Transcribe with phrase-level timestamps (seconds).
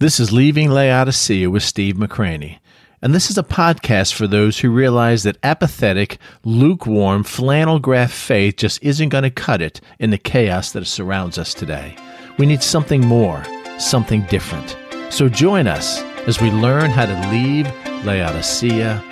[0.00, 2.60] This is Leaving Laodicea with Steve McCranie.
[3.02, 8.58] And this is a podcast for those who realize that apathetic, lukewarm, flannel graph faith
[8.58, 11.96] just isn't going to cut it in the chaos that surrounds us today.
[12.38, 13.44] We need something more,
[13.80, 14.78] something different.
[15.12, 17.66] So join us as we learn how to leave
[18.04, 19.02] Laodicea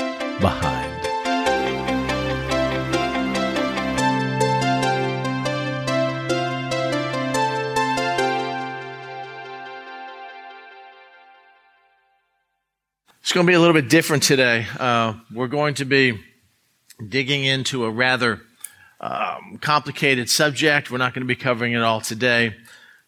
[0.40, 0.95] behind.
[13.36, 14.66] Going to be a little bit different today.
[14.80, 16.18] Uh, we're going to be
[17.06, 18.40] digging into a rather
[18.98, 20.90] um, complicated subject.
[20.90, 22.56] We're not going to be covering it all today,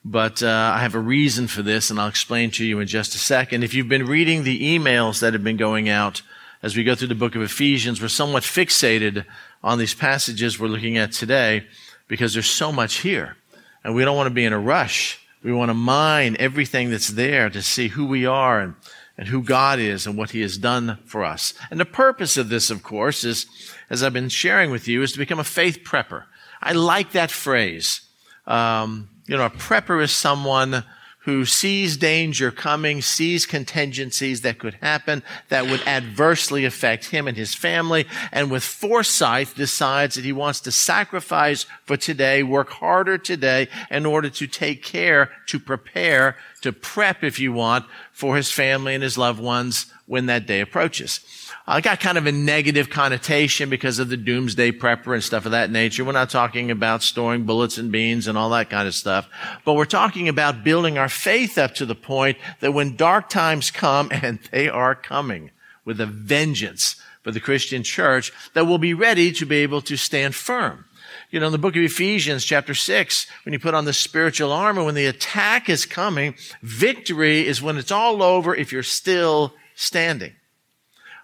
[0.04, 3.14] but uh, I have a reason for this, and I'll explain to you in just
[3.14, 3.64] a second.
[3.64, 6.20] If you've been reading the emails that have been going out
[6.62, 9.24] as we go through the book of Ephesians, we're somewhat fixated
[9.64, 11.66] on these passages we're looking at today
[12.06, 13.38] because there's so much here,
[13.82, 15.26] and we don't want to be in a rush.
[15.42, 18.74] We want to mine everything that's there to see who we are and
[19.18, 21.52] and who God is and what He has done for us.
[21.70, 23.46] And the purpose of this, of course, is,
[23.90, 26.24] as I've been sharing with you, is to become a faith prepper.
[26.62, 28.02] I like that phrase.
[28.46, 30.84] Um, you know, a prepper is someone
[31.28, 37.36] who sees danger coming, sees contingencies that could happen that would adversely affect him and
[37.36, 43.18] his family, and with foresight decides that he wants to sacrifice for today, work harder
[43.18, 48.50] today in order to take care, to prepare, to prep, if you want, for his
[48.50, 51.20] family and his loved ones when that day approaches.
[51.66, 55.52] I got kind of a negative connotation because of the doomsday prepper and stuff of
[55.52, 56.04] that nature.
[56.04, 59.28] We're not talking about storing bullets and beans and all that kind of stuff,
[59.64, 63.70] but we're talking about building our faith up to the point that when dark times
[63.70, 65.50] come, and they are coming
[65.84, 69.96] with a vengeance for the Christian church, that we'll be ready to be able to
[69.96, 70.86] stand firm.
[71.30, 74.50] You know, in the book of Ephesians, chapter 6, when you put on the spiritual
[74.50, 79.52] armor, when the attack is coming, victory is when it's all over if you're still
[79.74, 80.32] standing.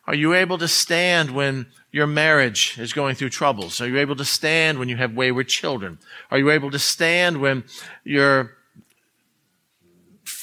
[0.06, 3.80] Are you able to stand when your marriage is going through troubles?
[3.80, 5.98] Are you able to stand when you have wayward children?
[6.30, 7.64] Are you able to stand when
[8.05, 8.54] your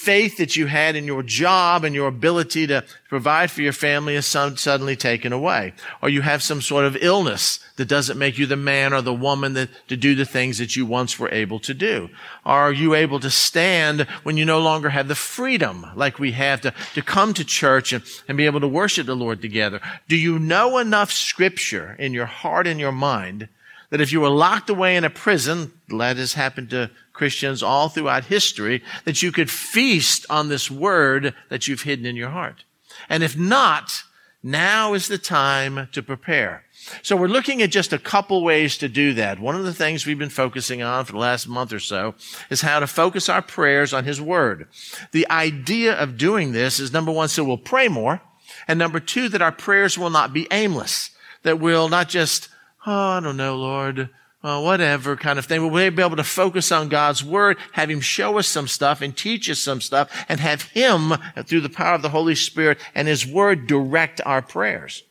[0.01, 4.15] faith that you had in your job and your ability to provide for your family
[4.15, 5.73] is suddenly taken away?
[6.01, 9.13] Or you have some sort of illness that doesn't make you the man or the
[9.13, 12.09] woman that, to do the things that you once were able to do?
[12.43, 16.61] Are you able to stand when you no longer have the freedom like we have
[16.61, 19.79] to, to come to church and, and be able to worship the Lord together?
[20.07, 23.49] Do you know enough scripture in your heart and your mind
[23.91, 27.89] that if you were locked away in a prison, that has happened to Christians all
[27.89, 32.63] throughout history, that you could feast on this word that you've hidden in your heart.
[33.09, 34.03] And if not,
[34.43, 36.63] now is the time to prepare.
[37.03, 39.39] So we're looking at just a couple ways to do that.
[39.39, 42.15] One of the things we've been focusing on for the last month or so
[42.49, 44.67] is how to focus our prayers on His Word.
[45.11, 48.21] The idea of doing this is number one, so we'll pray more.
[48.67, 51.11] And number two, that our prayers will not be aimless.
[51.43, 52.49] That we'll not just,
[52.85, 54.09] oh, I don't know, Lord,
[54.43, 55.61] well, whatever kind of thing.
[55.61, 59.15] We'll be able to focus on God's word, have Him show us some stuff and
[59.15, 61.13] teach us some stuff, and have Him,
[61.45, 65.03] through the power of the Holy Spirit and His word, direct our prayers.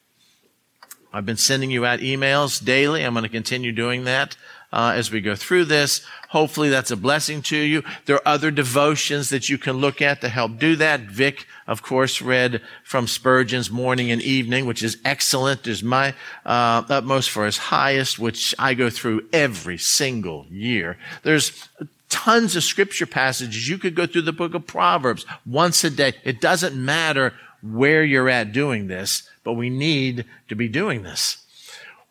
[1.12, 3.02] I've been sending you out emails daily.
[3.02, 4.36] I'm going to continue doing that
[4.72, 6.04] uh, as we go through this.
[6.28, 7.82] Hopefully that's a blessing to you.
[8.06, 11.00] There are other devotions that you can look at to help do that.
[11.00, 15.64] Vic, of course, read from Spurgeon's Morning and Evening, which is excellent.
[15.64, 16.14] There's my
[16.47, 20.98] uh, utmost for his highest, which I go through every single year.
[21.22, 21.69] There's
[22.08, 23.69] tons of scripture passages.
[23.69, 26.12] You could go through the book of Proverbs once a day.
[26.25, 31.38] It doesn't matter where you're at doing this, but we need to be doing this.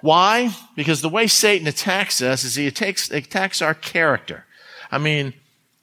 [0.02, 0.56] Why?
[0.76, 4.46] Because the way Satan attacks us is he attacks, attacks our character.
[4.92, 5.34] I mean,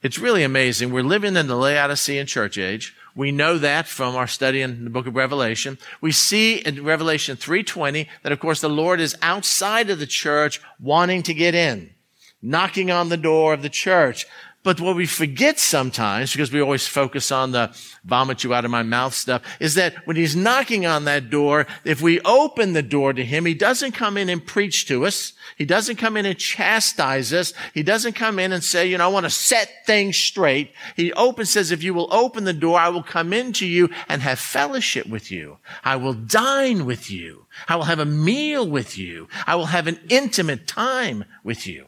[0.01, 0.91] it's really amazing.
[0.91, 2.95] We're living in the Laodicean church age.
[3.15, 5.79] We know that from our study in the book of Revelation.
[6.01, 10.61] We see in Revelation 3:20 that of course the Lord is outside of the church
[10.79, 11.95] wanting to get in,
[12.43, 14.27] knocking on the door of the church.
[14.67, 17.73] But what we forget sometimes, because we always focus on the
[18.03, 21.65] vomit you out of my mouth stuff, is that when he's knocking on that door,
[21.85, 25.31] if we open the door to him, he doesn't come in and preach to us.
[25.57, 27.53] He doesn't come in and chastise us.
[27.73, 30.73] He doesn't come in and say, you know, I want to set things straight.
[30.97, 34.21] He opens, says, if you will open the door, I will come into you and
[34.21, 35.59] have fellowship with you.
[35.85, 37.45] I will dine with you.
[37.69, 39.29] I will have a meal with you.
[39.45, 41.87] I will have an intimate time with you.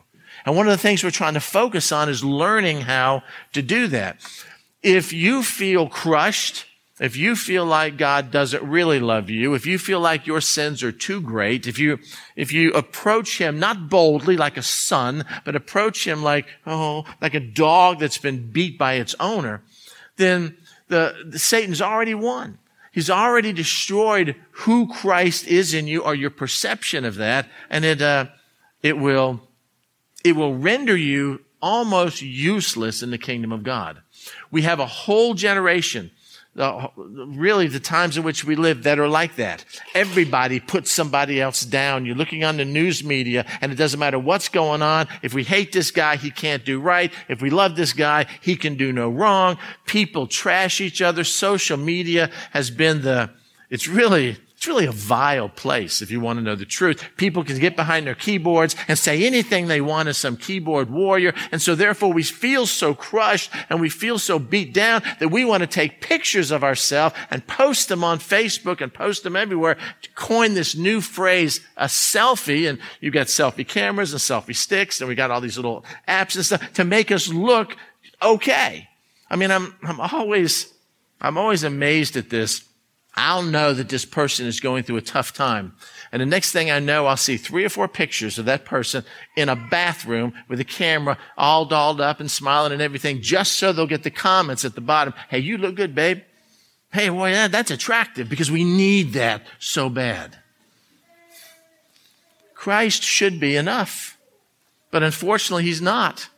[0.49, 3.21] And one of the things we're trying to focus on is learning how
[3.53, 4.17] to do that.
[4.81, 6.65] If you feel crushed,
[6.99, 10.81] if you feel like God doesn't really love you, if you feel like your sins
[10.81, 11.99] are too great, if you,
[12.35, 17.35] if you approach Him not boldly like a son, but approach Him like, oh, like
[17.35, 19.61] a dog that's been beat by its owner,
[20.15, 20.57] then
[20.87, 22.57] the, the Satan's already won.
[22.91, 27.47] He's already destroyed who Christ is in you or your perception of that.
[27.69, 28.29] And it, uh,
[28.81, 29.41] it will,
[30.23, 34.01] it will render you almost useless in the kingdom of God.
[34.51, 36.11] We have a whole generation
[36.55, 39.63] the, really the times in which we live that are like that.
[39.93, 42.05] Everybody puts somebody else down.
[42.05, 45.07] You're looking on the news media and it doesn't matter what's going on.
[45.21, 47.13] If we hate this guy, he can't do right.
[47.27, 49.57] If we love this guy, he can do no wrong.
[49.85, 51.23] People trash each other.
[51.23, 53.29] Social media has been the,
[53.69, 57.01] it's really, it's really a vile place if you want to know the truth.
[57.15, 61.33] People can get behind their keyboards and say anything they want as some keyboard warrior.
[61.53, 65.45] And so therefore we feel so crushed and we feel so beat down that we
[65.45, 69.77] want to take pictures of ourselves and post them on Facebook and post them everywhere
[70.01, 72.69] to coin this new phrase, a selfie.
[72.69, 76.35] And you've got selfie cameras and selfie sticks and we got all these little apps
[76.35, 77.77] and stuff to make us look
[78.21, 78.89] okay.
[79.29, 80.73] I mean, I'm, I'm always,
[81.21, 82.65] I'm always amazed at this
[83.15, 85.73] I'll know that this person is going through a tough time.
[86.11, 89.03] And the next thing I know, I'll see three or four pictures of that person
[89.35, 93.73] in a bathroom with a camera all dolled up and smiling and everything, just so
[93.73, 95.13] they'll get the comments at the bottom.
[95.29, 96.21] Hey, you look good, babe.
[96.91, 100.37] Hey, boy, that's attractive because we need that so bad.
[102.55, 104.17] Christ should be enough,
[104.91, 106.29] but unfortunately, he's not.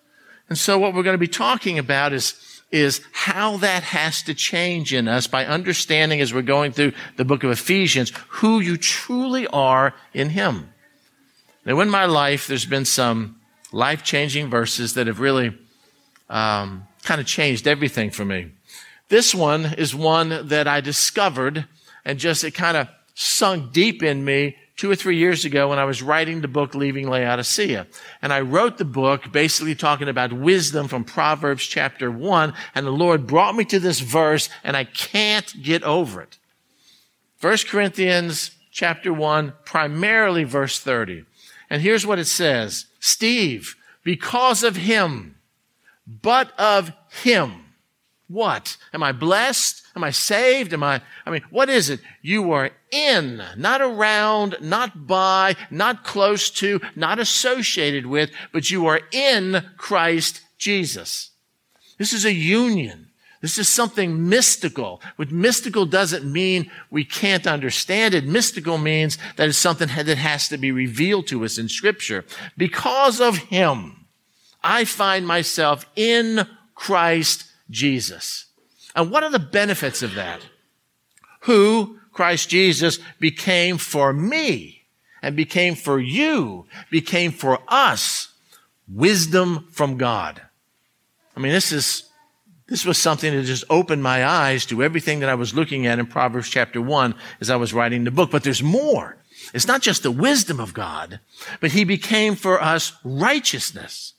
[0.50, 4.34] And so what we're going to be talking about is is how that has to
[4.34, 8.78] change in us by understanding as we're going through the book of Ephesians who you
[8.78, 10.70] truly are in Him.
[11.66, 13.40] Now, in my life, there's been some
[13.72, 15.58] life changing verses that have really
[16.30, 18.52] um, kind of changed everything for me.
[19.10, 21.66] This one is one that I discovered
[22.06, 25.80] and just it kind of sunk deep in me two or three years ago when
[25.80, 27.88] I was writing the book Leaving Laodicea.
[28.22, 32.54] And I wrote the book basically talking about wisdom from Proverbs chapter one.
[32.74, 36.38] And the Lord brought me to this verse and I can't get over it.
[37.38, 41.26] First Corinthians chapter one, primarily verse 30.
[41.70, 42.86] And here's what it says.
[43.00, 45.36] Steve, because of him,
[46.06, 46.92] but of
[47.24, 47.66] him.
[48.28, 48.78] What?
[48.94, 49.84] Am I blessed?
[49.96, 50.74] Am I saved?
[50.74, 52.00] Am I, I mean, what is it?
[52.22, 58.86] You are in, not around, not by, not close to, not associated with, but you
[58.88, 61.32] are in Christ Jesus.
[61.98, 63.08] This is a union.
[63.42, 65.02] This is something mystical.
[65.16, 68.26] What mystical doesn't mean we can't understand it.
[68.26, 72.24] Mystical means that it's something that has to be revealed to us in scripture.
[72.56, 74.06] Because of him,
[74.64, 78.46] I find myself in Christ Jesus.
[78.96, 80.42] And what are the benefits of that?
[81.42, 84.84] Who, Christ Jesus, became for me
[85.22, 88.34] and became for you, became for us
[88.88, 90.42] wisdom from God.
[91.36, 92.10] I mean, this is,
[92.68, 96.00] this was something that just opened my eyes to everything that I was looking at
[96.00, 98.32] in Proverbs chapter one as I was writing the book.
[98.32, 99.18] But there's more.
[99.54, 101.20] It's not just the wisdom of God,
[101.60, 104.14] but he became for us righteousness.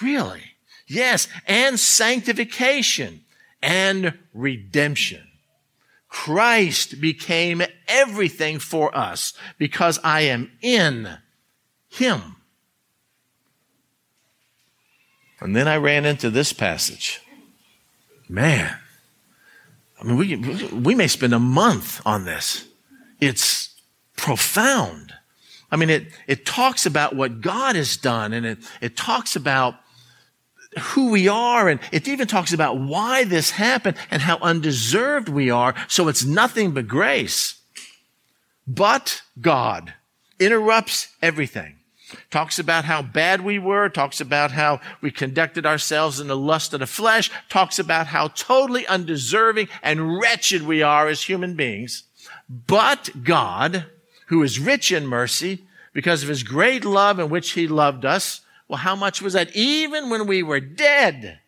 [0.00, 0.42] Really?
[0.86, 1.28] Yes.
[1.46, 3.22] And sanctification
[3.62, 5.25] and redemption.
[6.08, 11.18] Christ became everything for us because I am in
[11.88, 12.36] Him.
[15.40, 17.20] And then I ran into this passage.
[18.28, 18.76] Man,
[20.00, 20.36] I mean, we,
[20.72, 22.66] we may spend a month on this.
[23.20, 23.74] It's
[24.16, 25.12] profound.
[25.70, 29.76] I mean, it, it talks about what God has done and it, it talks about
[30.78, 31.68] who we are.
[31.68, 35.74] And it even talks about why this happened and how undeserved we are.
[35.88, 37.60] So it's nothing but grace.
[38.66, 39.94] But God
[40.38, 41.76] interrupts everything.
[42.30, 46.72] Talks about how bad we were, talks about how we conducted ourselves in the lust
[46.72, 52.04] of the flesh, talks about how totally undeserving and wretched we are as human beings.
[52.48, 53.86] But God,
[54.26, 58.42] who is rich in mercy, because of his great love in which he loved us,
[58.68, 59.54] well, how much was that?
[59.54, 61.40] Even when we were dead,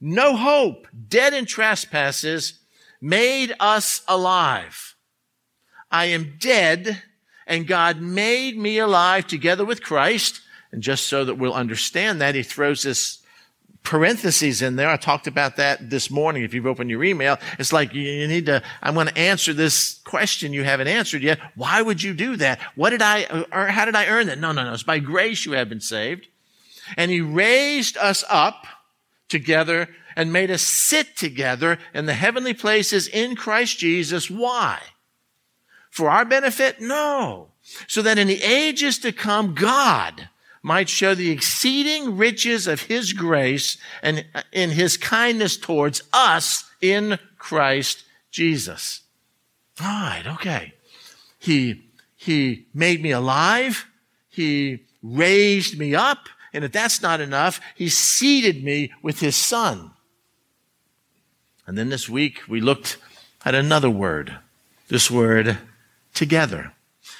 [0.00, 2.58] no hope, dead in trespasses,
[3.00, 4.94] made us alive.
[5.90, 7.02] I am dead,
[7.46, 10.40] and God made me alive together with Christ.
[10.70, 13.18] And just so that we'll understand that, he throws this
[13.82, 14.88] parentheses in there.
[14.88, 16.44] I talked about that this morning.
[16.44, 20.00] If you've opened your email, it's like you need to, I'm going to answer this
[20.04, 21.40] question you haven't answered yet.
[21.56, 22.60] Why would you do that?
[22.74, 24.38] What did I, or how did I earn that?
[24.38, 24.72] No, no, no.
[24.72, 26.28] It's by grace you have been saved.
[26.96, 28.66] And he raised us up
[29.28, 34.30] together and made us sit together in the heavenly places in Christ Jesus.
[34.30, 34.80] Why?
[35.90, 36.80] For our benefit?
[36.80, 37.48] No.
[37.86, 40.28] So that in the ages to come, God
[40.62, 47.18] might show the exceeding riches of his grace and in his kindness towards us in
[47.38, 49.02] Christ Jesus.
[49.80, 50.74] All right, okay.
[51.38, 51.82] He,
[52.16, 53.86] he made me alive.
[54.28, 56.28] He raised me up.
[56.52, 59.92] And if that's not enough, he seated me with his son.
[61.66, 62.98] And then this week we looked
[63.44, 64.38] at another word.
[64.88, 65.58] This word,
[66.12, 66.72] together.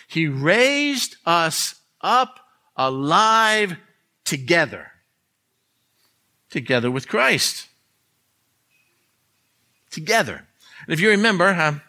[0.06, 2.40] He raised us up
[2.76, 3.76] alive
[4.24, 4.88] together.
[6.50, 7.68] Together with Christ.
[9.90, 10.46] Together.
[10.86, 11.82] And if you remember,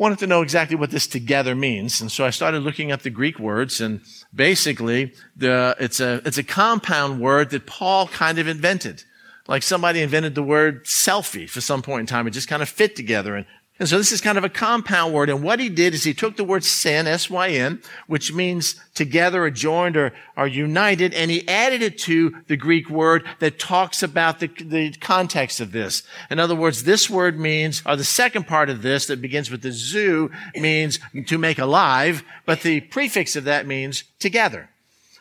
[0.00, 2.00] wanted to know exactly what this together means.
[2.00, 4.00] And so I started looking up the Greek words and
[4.34, 9.04] basically the, it's a, it's a compound word that Paul kind of invented.
[9.46, 12.26] Like somebody invented the word selfie for some point in time.
[12.26, 13.36] It just kind of fit together.
[13.36, 13.44] And
[13.80, 15.30] and so this is kind of a compound word.
[15.30, 19.50] And what he did is he took the word sin, S-Y-N, which means together or
[19.50, 24.38] joined or, or united, and he added it to the Greek word that talks about
[24.38, 26.02] the, the context of this.
[26.30, 29.62] In other words, this word means, or the second part of this that begins with
[29.62, 34.68] the zoo means to make alive, but the prefix of that means together.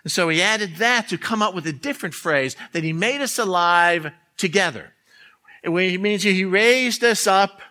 [0.04, 3.22] And so he added that to come up with a different phrase that he made
[3.22, 4.92] us alive together.
[5.64, 7.62] It means he raised us up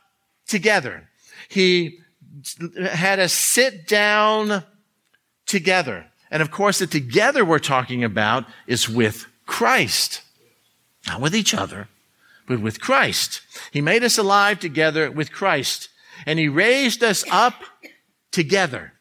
[0.49, 1.09] together.
[1.49, 2.01] He
[2.93, 4.65] had us sit down
[5.47, 6.07] together.
[6.31, 10.23] And of course, the together we're talking about is with Christ.
[11.07, 11.89] Not with each other,
[12.47, 13.41] but with Christ.
[13.73, 15.89] He made us alive together with Christ.
[16.27, 17.63] And he raised us up
[18.31, 18.93] together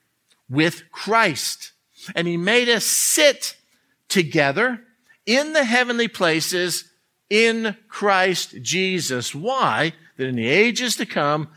[0.50, 1.74] with Christ.
[2.16, 3.58] And he made us sit
[4.08, 4.82] together
[5.26, 6.86] in the heavenly places
[7.30, 9.36] in Christ Jesus.
[9.36, 9.94] Why?
[10.18, 11.48] That in the ages to come,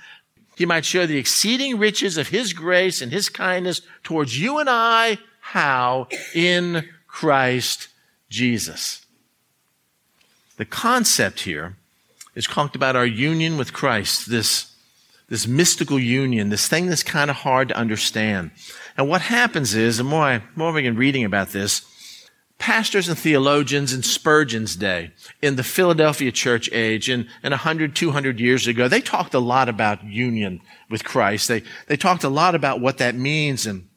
[0.56, 4.68] he might show the exceeding riches of his grace and his kindness towards you and
[4.68, 5.18] I.
[5.40, 6.08] How?
[6.34, 7.88] In Christ
[8.28, 9.04] Jesus.
[10.58, 11.76] The concept here
[12.34, 14.72] is talked about our union with Christ, this,
[15.28, 18.50] this mystical union, this thing that's kind of hard to understand.
[18.96, 21.86] And what happens is, the more I, more I begin reading about this,
[22.60, 25.10] pastors and theologians in Spurgeon's day,
[25.42, 29.68] in the Philadelphia church age, and, in 100, 200 years ago, they talked a lot
[29.68, 31.48] about union with Christ.
[31.48, 33.88] They, they talked a lot about what that means and,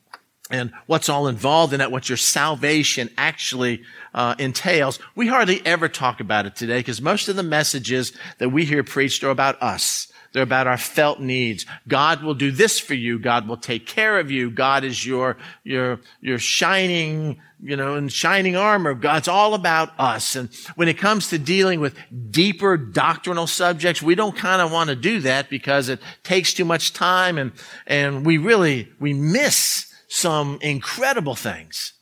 [0.50, 4.98] and what's all involved in that, what your salvation actually uh, entails.
[5.13, 8.84] We hardly ever talk about it today because most of the messages that we hear
[8.84, 10.08] preached are about us.
[10.32, 11.65] They're about our felt needs.
[11.88, 13.20] God will do this for you.
[13.20, 14.50] God will take care of you.
[14.50, 18.93] God is your, your, your shining, you know, in shining armor.
[18.93, 20.36] God's all about us.
[20.36, 21.96] And when it comes to dealing with
[22.29, 26.65] deeper doctrinal subjects, we don't kind of want to do that because it takes too
[26.65, 27.53] much time and,
[27.88, 31.93] and we really, we miss some incredible things.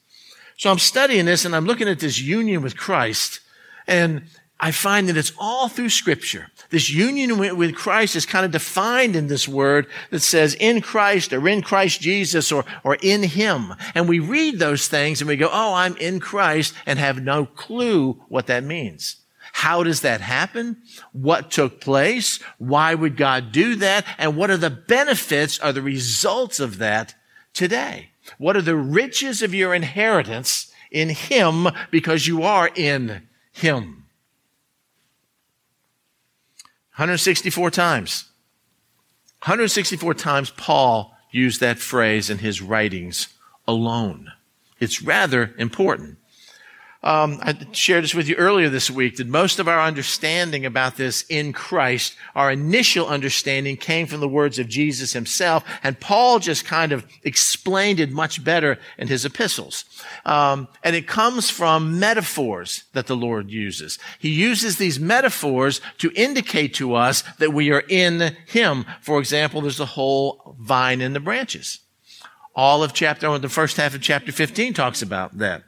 [0.57, 3.39] So I'm studying this and I'm looking at this union with Christ
[3.87, 4.23] and
[4.59, 6.47] I find that it's all through scripture.
[6.71, 11.33] This union with Christ is kind of defined in this word that says in Christ
[11.33, 13.73] or in Christ Jesus or, or in Him.
[13.93, 17.45] And we read those things and we go, oh, I'm in Christ and have no
[17.45, 19.17] clue what that means.
[19.51, 20.77] How does that happen?
[21.11, 22.39] What took place?
[22.57, 24.05] Why would God do that?
[24.17, 27.15] And what are the benefits or the results of that
[27.53, 28.11] today?
[28.37, 34.00] What are the riches of your inheritance in Him because you are in Him?
[37.01, 38.25] 164 times.
[39.41, 43.29] 164 times Paul used that phrase in his writings
[43.67, 44.31] alone.
[44.79, 46.19] It's rather important.
[47.03, 50.97] Um, I shared this with you earlier this week that most of our understanding about
[50.97, 56.37] this in Christ, our initial understanding came from the words of Jesus himself, and Paul
[56.37, 59.83] just kind of explained it much better in his epistles.
[60.25, 63.97] Um, and it comes from metaphors that the Lord uses.
[64.19, 68.85] He uses these metaphors to indicate to us that we are in Him.
[69.01, 71.79] For example, there's the whole vine and the branches.
[72.53, 75.63] All of chapter, the first half of chapter 15 talks about that.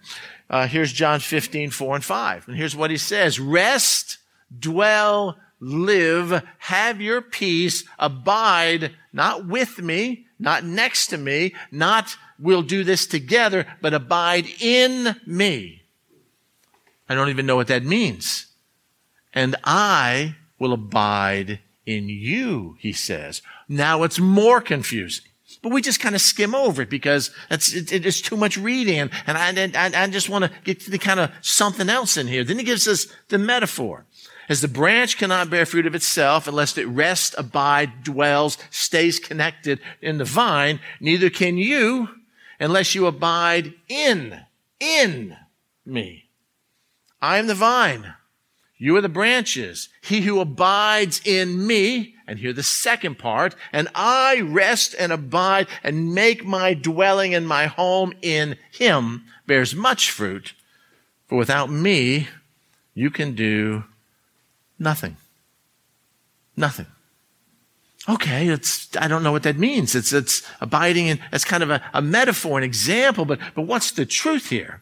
[0.53, 2.47] Uh, here's John 15, 4 and 5.
[2.47, 3.39] And here's what he says.
[3.39, 4.19] Rest,
[4.59, 12.61] dwell, live, have your peace, abide, not with me, not next to me, not we'll
[12.61, 15.81] do this together, but abide in me.
[17.09, 18.45] I don't even know what that means.
[19.33, 23.41] And I will abide in you, he says.
[23.67, 25.25] Now it's more confusing.
[25.63, 28.99] But we just kind of skim over it because it's, it, it's too much reading.
[28.99, 32.17] And, and I, I, I just want to get to the kind of something else
[32.17, 32.43] in here.
[32.43, 34.05] Then he gives us the metaphor.
[34.49, 39.79] As the branch cannot bear fruit of itself unless it rests, abide, dwells, stays connected
[40.01, 42.09] in the vine, neither can you
[42.59, 44.41] unless you abide in,
[44.81, 45.37] in
[45.85, 46.29] me.
[47.21, 48.15] I am the vine.
[48.77, 49.87] You are the branches.
[50.01, 55.67] He who abides in me, and hear the second part, and I rest and abide
[55.83, 60.53] and make my dwelling and my home in him bears much fruit.
[61.27, 62.27] For without me,
[62.93, 63.83] you can do
[64.79, 65.17] nothing.
[66.55, 66.87] Nothing.
[68.07, 69.95] Okay, it's, I don't know what that means.
[69.95, 73.91] It's, it's abiding in, it's kind of a, a metaphor, an example, but, but what's
[73.91, 74.81] the truth here?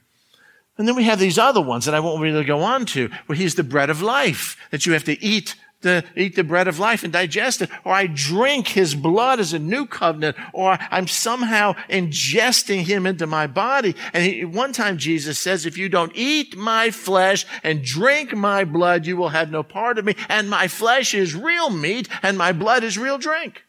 [0.78, 3.38] And then we have these other ones that I won't really go on to, where
[3.38, 6.80] he's the bread of life, that you have to eat the, eat the bread of
[6.80, 11.08] life and digest it, or I drink his blood as a new covenant, or I'm
[11.08, 13.96] somehow ingesting him into my body.
[14.14, 18.64] And he, one time Jesus says, if you don't eat my flesh and drink my
[18.64, 20.16] blood, you will have no part of me.
[20.30, 23.64] And my flesh is real meat and my blood is real drink.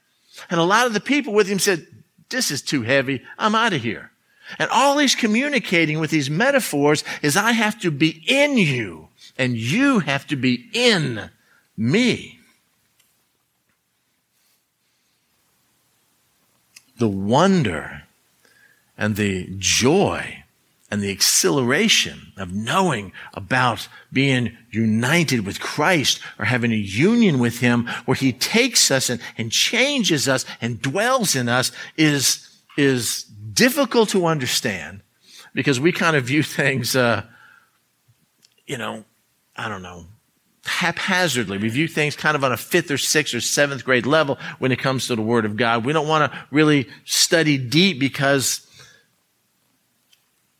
[0.50, 1.86] And a lot of the people with him said,
[2.30, 3.22] this is too heavy.
[3.38, 4.10] I'm out of here.
[4.58, 9.56] And all he's communicating with these metaphors is I have to be in you and
[9.56, 11.30] you have to be in
[11.76, 12.38] me.
[16.98, 18.02] The wonder
[18.96, 20.44] and the joy
[20.92, 27.60] and the exhilaration of knowing about being united with Christ or having a union with
[27.60, 33.24] Him where He takes us and, and changes us and dwells in us is, is
[33.54, 35.00] difficult to understand
[35.54, 37.24] because we kind of view things, uh,
[38.66, 39.04] you know,
[39.56, 40.04] I don't know,
[40.64, 41.58] haphazardly.
[41.58, 44.72] We view things kind of on a fifth or sixth or seventh grade level when
[44.72, 45.84] it comes to the Word of God.
[45.84, 48.66] We don't want to really study deep because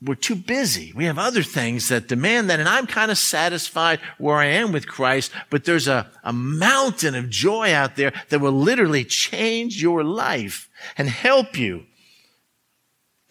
[0.05, 0.93] we're too busy.
[0.97, 4.73] We have other things that demand that, and I'm kind of satisfied where I am
[4.73, 9.81] with Christ, but there's a, a mountain of joy out there that will literally change
[9.81, 10.69] your life
[10.99, 11.87] and help you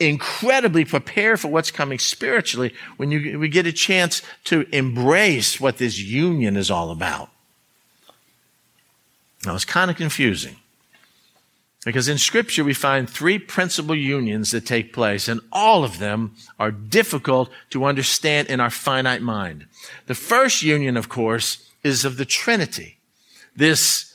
[0.01, 5.77] incredibly prepare for what's coming spiritually when you, we get a chance to embrace what
[5.77, 7.29] this union is all about.
[9.45, 10.57] Now, it's kind of confusing
[11.85, 16.35] because in Scripture we find three principal unions that take place, and all of them
[16.59, 19.65] are difficult to understand in our finite mind.
[20.07, 22.97] The first union, of course, is of the Trinity.
[23.55, 24.10] This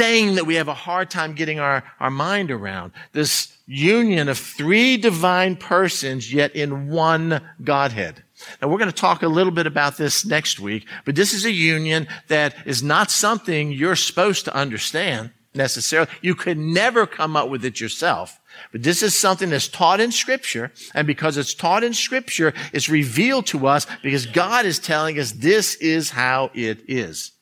[0.00, 2.90] thing that we have a hard time getting our, our mind around.
[3.12, 8.22] This union of three divine persons, yet in one Godhead.
[8.62, 11.44] Now we're going to talk a little bit about this next week, but this is
[11.44, 16.10] a union that is not something you're supposed to understand necessarily.
[16.22, 18.40] You could never come up with it yourself.
[18.72, 20.72] But this is something that's taught in scripture.
[20.94, 25.32] And because it's taught in scripture, it's revealed to us because God is telling us
[25.32, 27.32] this is how it is.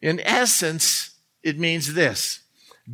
[0.00, 1.09] In essence,
[1.42, 2.40] it means this.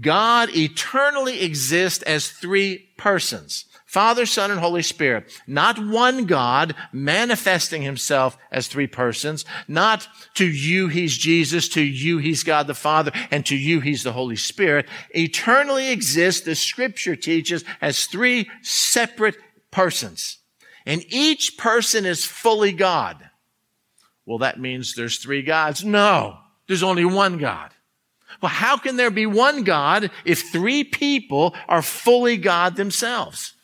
[0.00, 3.64] God eternally exists as three persons.
[3.86, 5.32] Father, Son, and Holy Spirit.
[5.46, 9.44] Not one God manifesting himself as three persons.
[9.68, 14.02] Not to you he's Jesus, to you he's God the Father, and to you he's
[14.02, 14.86] the Holy Spirit.
[15.10, 19.36] Eternally exists, the scripture teaches, as three separate
[19.70, 20.38] persons.
[20.84, 23.30] And each person is fully God.
[24.26, 25.84] Well, that means there's three gods.
[25.84, 27.72] No, there's only one God.
[28.40, 33.54] Well, how can there be one God if three people are fully God themselves?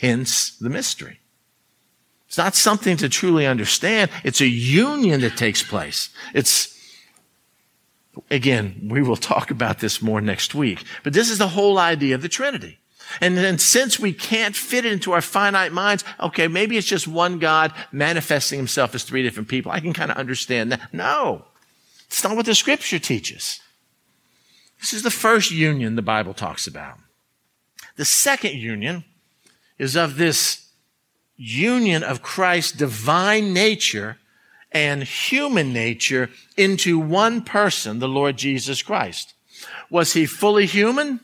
[0.00, 1.20] Hence the mystery.
[2.26, 4.10] It's not something to truly understand.
[4.24, 6.08] It's a union that takes place.
[6.34, 6.76] It's,
[8.30, 12.14] again, we will talk about this more next week, but this is the whole idea
[12.14, 12.78] of the Trinity.
[13.20, 17.06] And then since we can't fit it into our finite minds, okay, maybe it's just
[17.06, 19.70] one God manifesting himself as three different people.
[19.70, 20.92] I can kind of understand that.
[20.92, 21.44] No.
[22.14, 23.58] It's not what the scripture teaches.
[24.78, 26.98] This is the first union the Bible talks about.
[27.96, 29.02] The second union
[29.80, 30.68] is of this
[31.36, 34.18] union of Christ's divine nature
[34.70, 39.34] and human nature into one person, the Lord Jesus Christ.
[39.90, 41.18] Was he fully human?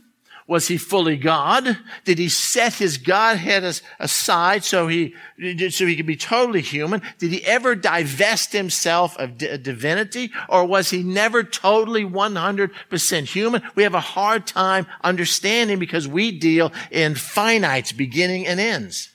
[0.51, 1.79] Was he fully God?
[2.05, 3.63] Did he set his Godhead
[4.01, 7.03] aside so he, so he could be totally human?
[7.19, 10.33] Did he ever divest himself of divinity?
[10.49, 13.63] Or was he never totally 100% human?
[13.77, 19.11] We have a hard time understanding because we deal in finites, beginning and ends.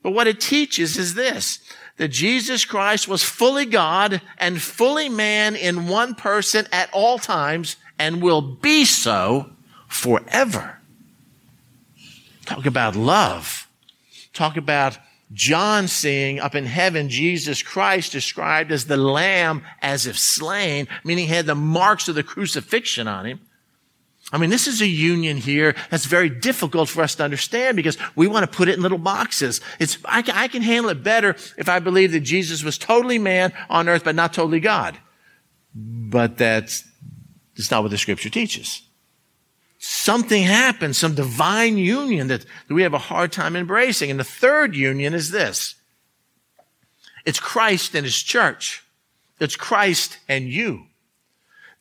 [0.00, 1.58] But what it teaches is this,
[1.96, 7.74] that Jesus Christ was fully God and fully man in one person at all times
[7.98, 9.50] and will be so
[9.94, 10.78] forever.
[12.44, 13.68] Talk about love.
[14.32, 14.98] Talk about
[15.32, 21.26] John seeing up in heaven Jesus Christ described as the lamb as if slain, meaning
[21.28, 23.40] he had the marks of the crucifixion on him.
[24.32, 27.96] I mean, this is a union here that's very difficult for us to understand because
[28.16, 29.60] we want to put it in little boxes.
[29.78, 33.18] It's, I can, I can handle it better if I believe that Jesus was totally
[33.18, 34.98] man on earth, but not totally God.
[35.74, 36.84] But that's,
[37.56, 38.82] that's not what the scripture teaches.
[39.86, 44.10] Something happens, some divine union that, that we have a hard time embracing.
[44.10, 45.74] And the third union is this.
[47.26, 48.82] It's Christ and his church.
[49.38, 50.86] It's Christ and you.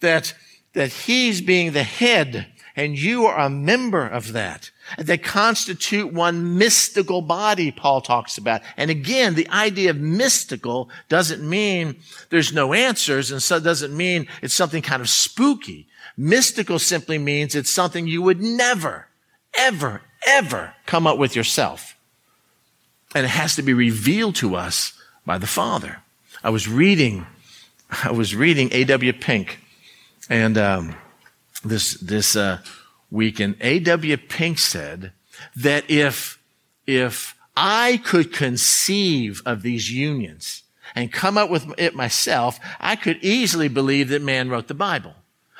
[0.01, 0.33] That
[0.73, 4.71] that he's being the head and you are a member of that.
[4.97, 8.63] They constitute one mystical body, Paul talks about.
[8.75, 14.27] And again, the idea of mystical doesn't mean there's no answers and so doesn't mean
[14.41, 15.87] it's something kind of spooky.
[16.15, 19.07] Mystical simply means it's something you would never,
[19.55, 21.97] ever, ever come up with yourself.
[23.15, 24.93] And it has to be revealed to us
[25.25, 26.01] by the Father.
[26.43, 27.25] I was reading,
[28.03, 29.13] I was reading A.W.
[29.13, 29.59] Pink
[30.29, 30.95] and um,
[31.63, 32.59] this this uh,
[33.11, 34.17] week, and A.W.
[34.17, 35.11] Pink said
[35.55, 36.39] that if
[36.87, 40.63] if I could conceive of these unions
[40.95, 45.15] and come up with it myself, I could easily believe that man wrote the Bible.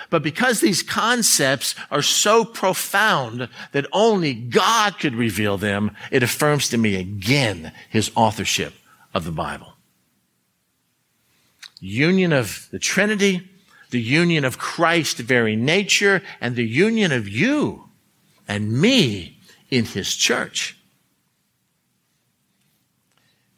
[0.09, 6.69] But because these concepts are so profound that only God could reveal them, it affirms
[6.69, 8.73] to me again his authorship
[9.13, 9.73] of the Bible.
[11.79, 13.49] Union of the Trinity,
[13.89, 17.89] the union of Christ's very nature and the union of you
[18.47, 19.39] and me
[19.69, 20.77] in his church.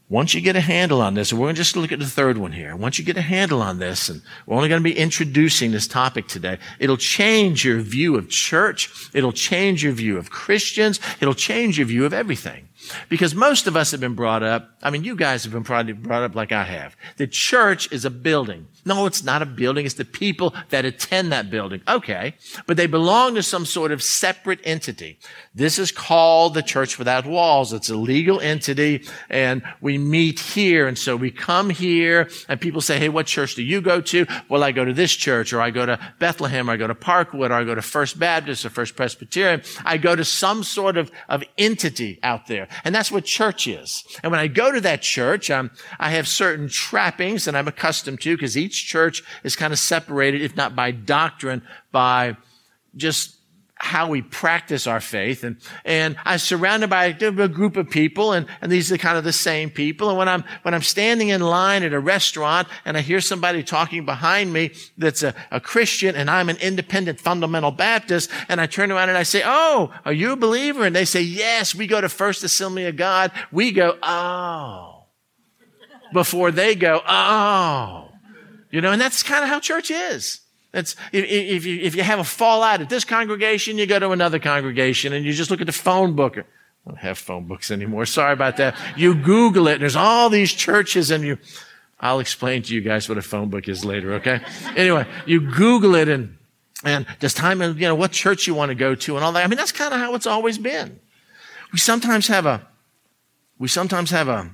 [0.08, 2.06] Once you get a handle on this, and we're going to just look at the
[2.06, 2.76] third one here.
[2.76, 5.88] Once you get a handle on this, and we're only going to be introducing this
[5.88, 9.10] topic today, it'll change your view of church.
[9.14, 11.00] It'll change your view of Christians.
[11.22, 12.70] It'll change your view of everything.
[13.10, 15.94] Because most of us have been brought up, I mean, you guys have been probably
[15.94, 16.96] brought up like I have.
[17.18, 18.68] The church is a building.
[18.86, 19.86] No, it's not a building.
[19.86, 21.82] It's the people that attend that building.
[21.88, 22.36] Okay.
[22.68, 25.18] But they belong to some sort of separate entity.
[25.56, 27.74] This is called the church without walls.
[27.74, 30.88] It's a legal entity and we meet here.
[30.88, 34.28] And so we come here and people say, Hey, what church do you go to?
[34.50, 36.96] Well, I go to this church or I go to Bethlehem or I go to
[36.96, 39.64] Parkwood or I go to First Baptist or First Presbyterian.
[39.84, 42.68] I go to some sort of, of entity out there.
[42.84, 44.04] And that's what church is.
[44.24, 48.22] And when I go to that church, um, I have certain trappings that I'm accustomed
[48.22, 51.62] to because each church is kind of separated, if not by doctrine,
[51.92, 52.38] by
[52.96, 53.35] just
[53.78, 55.44] how we practice our faith.
[55.44, 59.24] And, and I'm surrounded by a group of people and, and these are kind of
[59.24, 60.10] the same people.
[60.10, 63.64] And when I'm, when I'm standing in line at a restaurant and I hear somebody
[63.64, 68.66] talking behind me that's a, a Christian and I'm an independent fundamental Baptist and I
[68.66, 70.86] turn around and I say, Oh, are you a believer?
[70.86, 73.32] And they say, Yes, we go to First Assembly of God.
[73.52, 75.04] We go, Oh,
[76.14, 78.10] before they go, Oh.
[78.72, 80.42] You know, and that's kind of how church is.
[80.76, 84.40] It's, if, you, if you have a fallout at this congregation, you go to another
[84.40, 86.38] congregation and you just look at the phone book.
[86.38, 86.44] I
[86.86, 88.06] don't have phone books anymore.
[88.06, 88.78] Sorry about that.
[88.98, 91.38] You Google it and there's all these churches and you,
[92.00, 94.42] I'll explain to you guys what a phone book is later, okay?
[94.76, 96.38] Anyway, you Google it and,
[96.84, 99.32] and does time, and you know, what church you want to go to and all
[99.32, 99.46] that.
[99.46, 101.00] I mean, that's kind of how it's always been.
[101.72, 102.68] We sometimes have a,
[103.58, 104.52] we sometimes have a,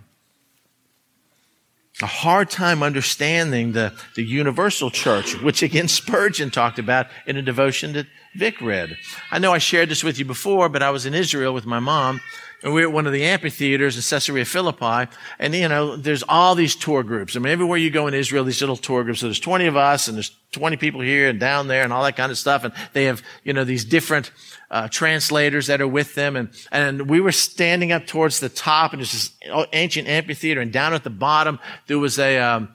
[2.01, 7.41] a hard time understanding the, the universal church, which again Spurgeon talked about in a
[7.41, 8.97] devotion that Vic read.
[9.29, 11.79] I know I shared this with you before, but I was in Israel with my
[11.79, 12.21] mom,
[12.63, 16.23] and we were at one of the amphitheaters in Caesarea Philippi, and you know, there's
[16.23, 17.35] all these tour groups.
[17.35, 19.19] I mean, everywhere you go in Israel, these little tour groups.
[19.19, 22.03] So there's 20 of us, and there's 20 people here and down there, and all
[22.03, 22.63] that kind of stuff.
[22.63, 24.31] And they have, you know, these different
[24.71, 26.35] uh, translators that are with them.
[26.35, 29.31] And, and we were standing up towards the top and there's this
[29.73, 32.69] ancient amphitheater and down at the bottom, there was a, um,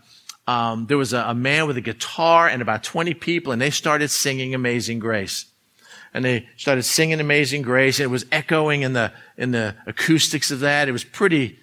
[0.47, 3.71] um, there was a, a man with a guitar and about 20 people and they
[3.71, 5.47] started singing Amazing Grace
[6.13, 7.99] and they started singing Amazing Grace.
[7.99, 10.89] And it was echoing in the in the acoustics of that.
[10.89, 11.59] It was pretty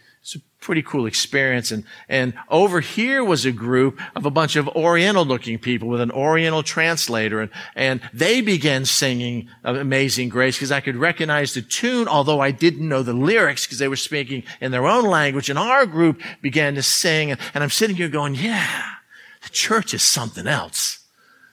[0.63, 1.71] pretty cool experience.
[1.71, 6.01] And, and over here was a group of a bunch of Oriental looking people with
[6.01, 7.41] an Oriental translator.
[7.41, 12.51] And, and they began singing Amazing Grace because I could recognize the tune, although I
[12.51, 15.49] didn't know the lyrics because they were speaking in their own language.
[15.49, 17.31] And our group began to sing.
[17.31, 18.83] And, and I'm sitting here going, yeah,
[19.43, 20.99] the church is something else.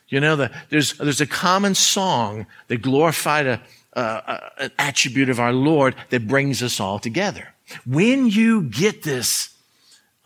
[0.09, 3.61] You know, the, there's, there's a common song that glorified a,
[3.93, 7.49] uh, an attribute of our Lord that brings us all together.
[7.87, 9.51] When you get this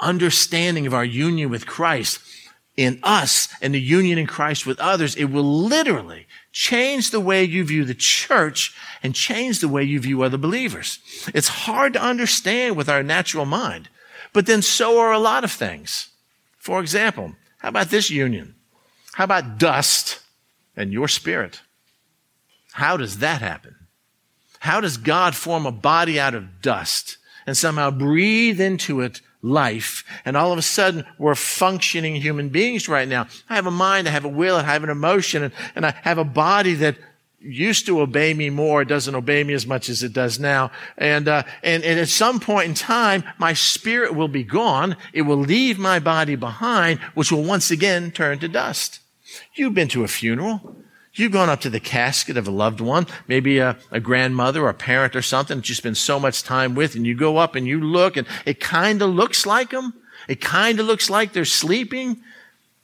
[0.00, 2.20] understanding of our union with Christ
[2.76, 7.44] in us and the union in Christ with others, it will literally change the way
[7.44, 10.98] you view the church and change the way you view other believers.
[11.34, 13.88] It's hard to understand with our natural mind,
[14.32, 16.08] but then so are a lot of things.
[16.58, 18.54] For example, how about this union?
[19.12, 20.20] How about dust
[20.76, 21.60] and your spirit?
[22.74, 23.76] How does that happen?
[24.58, 30.02] How does God form a body out of dust and somehow breathe into it life?
[30.24, 33.28] And all of a sudden, we're functioning human beings right now.
[33.48, 35.94] I have a mind, I have a will, I have an emotion, and, and I
[36.02, 36.96] have a body that
[37.38, 38.82] used to obey me more.
[38.82, 40.72] It doesn't obey me as much as it does now.
[40.98, 44.96] And, uh, and, and at some point in time, my spirit will be gone.
[45.12, 48.98] It will leave my body behind, which will once again turn to dust.
[49.54, 50.76] You've been to a funeral.
[51.14, 54.68] You've gone up to the casket of a loved one, maybe a, a grandmother or
[54.68, 57.54] a parent or something that you spend so much time with, and you go up
[57.54, 59.94] and you look, and it kind of looks like them.
[60.28, 62.20] It kind of looks like they're sleeping,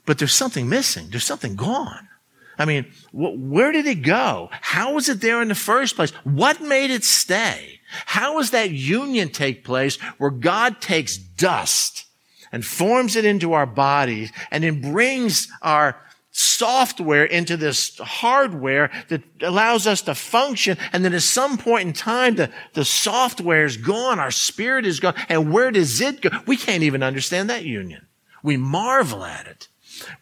[0.07, 1.09] but there's something missing.
[1.11, 2.09] There's something gone.
[2.57, 4.49] I mean, wh- where did it go?
[4.53, 6.11] How was it there in the first place?
[6.25, 7.81] What made it stay?
[8.07, 12.07] How does that union take place where God takes dust
[12.53, 15.97] and forms it into our bodies and then brings our
[16.31, 20.79] software into this hardware that allows us to function.
[20.93, 24.21] And then at some point in time, the, the software is gone.
[24.21, 25.15] Our spirit is gone.
[25.29, 26.31] And where does it go?
[26.47, 28.07] We can't even understand that union.
[28.43, 29.69] We marvel at it.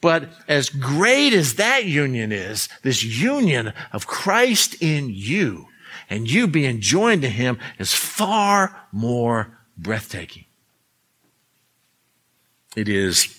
[0.01, 5.67] But as great as that union is, this union of Christ in you
[6.11, 10.47] and you being joined to him is far more breathtaking.
[12.77, 13.38] It is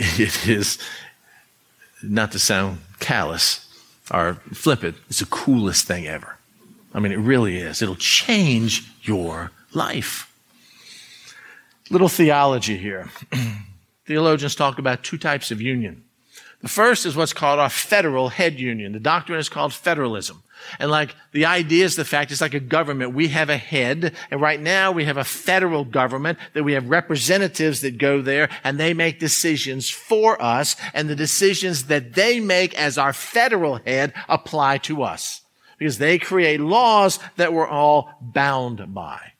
[0.18, 0.78] it is,
[2.02, 3.68] not to sound callous
[4.10, 6.38] or flippant, it's the coolest thing ever.
[6.94, 7.82] I mean, it really is.
[7.82, 10.26] It'll change your life.
[11.90, 13.10] Little theology here.
[14.06, 16.02] Theologians talk about two types of union.
[16.62, 18.92] The first is what's called our federal head union.
[18.92, 20.42] The doctrine is called federalism.
[20.78, 23.14] And like the idea is the fact it's like a government.
[23.14, 26.90] We have a head, and right now we have a federal government that we have
[26.90, 32.40] representatives that go there and they make decisions for us, and the decisions that they
[32.40, 35.42] make as our federal head apply to us.
[35.78, 39.32] Because they create laws that we're all bound by.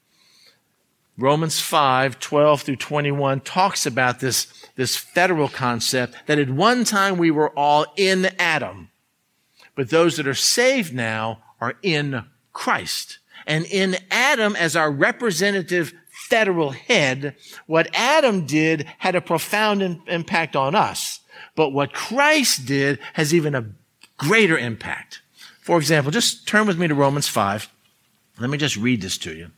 [1.17, 4.47] Romans 5, 12 through 21 talks about this,
[4.81, 8.89] this federal concept that at one time we were all in Adam
[9.75, 13.19] but those that are saved now are in Christ.
[13.47, 20.01] And in Adam as our representative federal head, what Adam did had a profound in-
[20.07, 21.21] impact on us.
[21.55, 23.65] But what Christ did has even a
[24.17, 25.21] greater impact.
[25.61, 27.69] For example, just turn with me to Romans 5.
[28.39, 29.51] Let me just read this to you.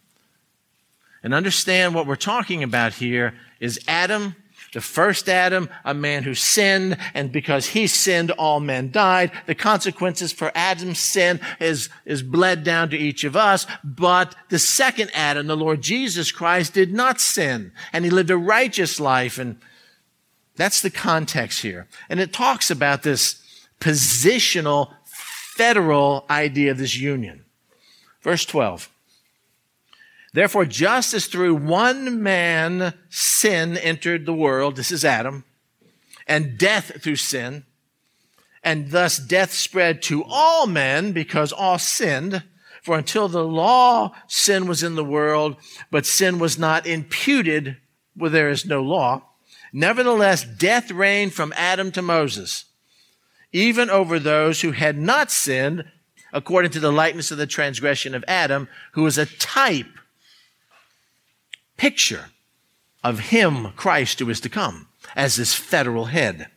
[1.21, 4.35] And understand what we're talking about here is Adam
[4.71, 9.31] the first Adam, a man who sinned, and because he sinned, all men died.
[9.45, 13.67] The consequences for Adam's sin is, is bled down to each of us.
[13.83, 18.37] But the second Adam, the Lord Jesus Christ, did not sin, and he lived a
[18.37, 19.37] righteous life.
[19.37, 19.57] And
[20.55, 21.87] that's the context here.
[22.09, 23.41] And it talks about this
[23.79, 24.93] positional,
[25.55, 27.45] federal idea of this union.
[28.21, 28.89] Verse 12.
[30.33, 35.45] Therefore, just as through one man sin entered the world, this is Adam,
[36.27, 37.65] and death through sin,
[38.63, 42.43] and thus death spread to all men because all sinned.
[42.81, 45.55] For until the law, sin was in the world,
[45.89, 47.77] but sin was not imputed
[48.15, 49.23] where there is no law.
[49.71, 52.65] Nevertheless, death reigned from Adam to Moses,
[53.53, 55.85] even over those who had not sinned,
[56.33, 59.87] according to the likeness of the transgression of Adam, who was a type
[61.83, 62.29] picture
[63.03, 66.47] of him, Christ, who is to come as this federal head.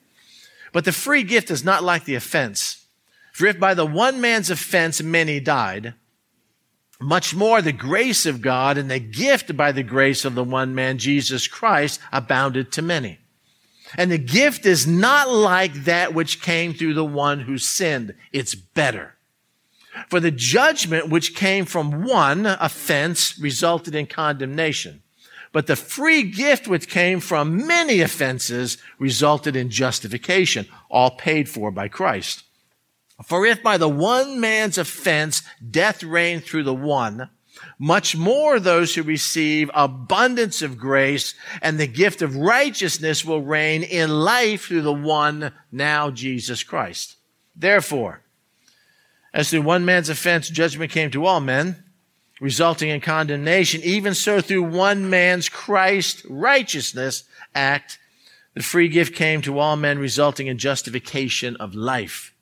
[0.73, 2.87] But the free gift is not like the offense.
[3.33, 5.95] For if by the one man's offense many died,
[7.01, 10.77] much more the grace of God and the gift by the grace of the one
[10.77, 13.19] man, Jesus Christ, abounded to many.
[13.97, 18.15] And the gift is not like that which came through the one who sinned.
[18.31, 19.17] It's better.
[20.09, 25.03] For the judgment which came from one offense resulted in condemnation.
[25.57, 31.71] But the free gift which came from many offenses resulted in justification, all paid for
[31.71, 32.43] by Christ.
[33.25, 37.31] For if by the one man's offense death reigned through the one,
[37.79, 43.83] much more those who receive abundance of grace and the gift of righteousness will reign
[43.83, 47.17] in life through the one now Jesus Christ.
[47.57, 48.21] Therefore,
[49.33, 51.83] as through one man's offense judgment came to all men,
[52.41, 57.99] resulting in condemnation, even so through one man's Christ righteousness act,
[58.55, 62.33] the free gift came to all men, resulting in justification of life.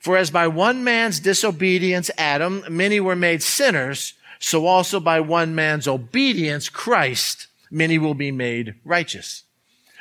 [0.00, 5.54] For as by one man's disobedience, Adam, many were made sinners, so also by one
[5.54, 9.44] man's obedience, Christ, many will be made righteous.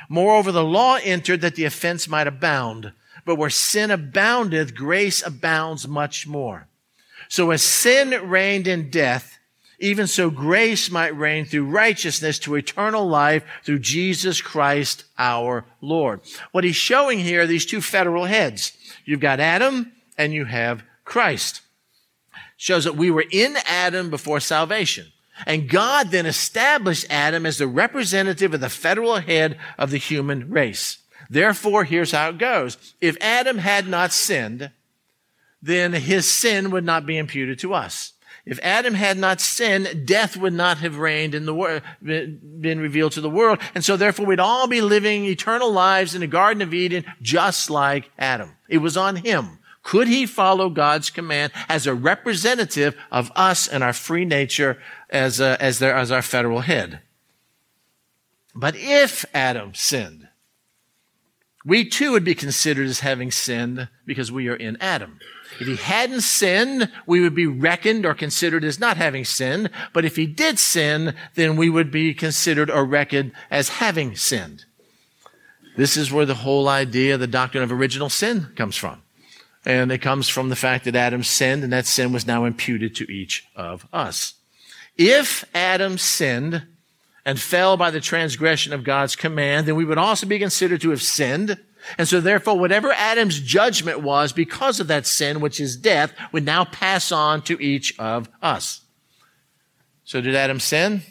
[0.08, 2.94] Moreover, the law entered that the offense might abound.
[3.26, 6.69] but where sin aboundeth, grace abounds much more.
[7.30, 9.38] So as sin reigned in death,
[9.80, 16.20] even so grace might reign through righteousness to eternal life through Jesus Christ our Lord.
[16.52, 18.74] What he's showing here are these two federal heads.
[19.06, 21.62] You've got Adam and you have Christ.
[22.58, 25.06] Shows that we were in Adam before salvation.
[25.46, 30.50] And God then established Adam as the representative of the federal head of the human
[30.50, 30.98] race.
[31.30, 32.96] Therefore, here's how it goes.
[33.00, 34.72] If Adam had not sinned,
[35.62, 38.14] then his sin would not be imputed to us.
[38.46, 43.12] If Adam had not sinned, death would not have reigned in the world, been revealed
[43.12, 43.60] to the world.
[43.76, 47.70] And so therefore we'd all be living eternal lives in the Garden of Eden just
[47.70, 48.56] like Adam.
[48.68, 49.60] It was on him.
[49.84, 55.40] Could he follow God's command as a representative of us and our free nature as,
[55.40, 57.02] a, as, their, as our federal head?
[58.56, 60.28] But if Adam sinned,
[61.66, 65.20] we too would be considered as having sinned because we are in Adam.
[65.60, 69.70] If he hadn't sinned, we would be reckoned or considered as not having sinned.
[69.94, 74.66] But if he did sin, then we would be considered or reckoned as having sinned.
[75.76, 79.02] This is where the whole idea, the doctrine of original sin comes from.
[79.66, 82.96] And it comes from the fact that Adam sinned and that sin was now imputed
[82.96, 84.36] to each of us.
[84.98, 86.68] If Adam sinned
[87.26, 90.90] and fell by the transgression of God's command, then we would also be considered to
[90.90, 91.58] have sinned
[91.98, 96.46] and so therefore, whatever Adam's judgment was because of that sin, which is death, would
[96.46, 98.82] now pass on to each of us.
[100.04, 101.04] So did Adam sin?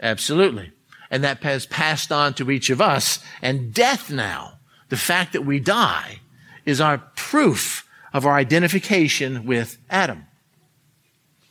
[0.00, 0.72] Absolutely.
[1.10, 3.20] And that has passed on to each of us.
[3.42, 6.20] And death now, the fact that we die,
[6.64, 10.26] is our proof of our identification with Adam.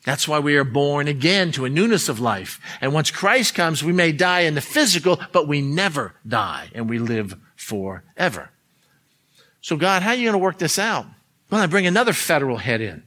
[0.04, 2.60] That's why we are born again to a newness of life.
[2.80, 6.88] And once Christ comes, we may die in the physical, but we never die and
[6.88, 8.50] we live forever.
[9.62, 11.08] So, God, how are you going to work this out?
[11.50, 13.04] Well, I bring another federal head in.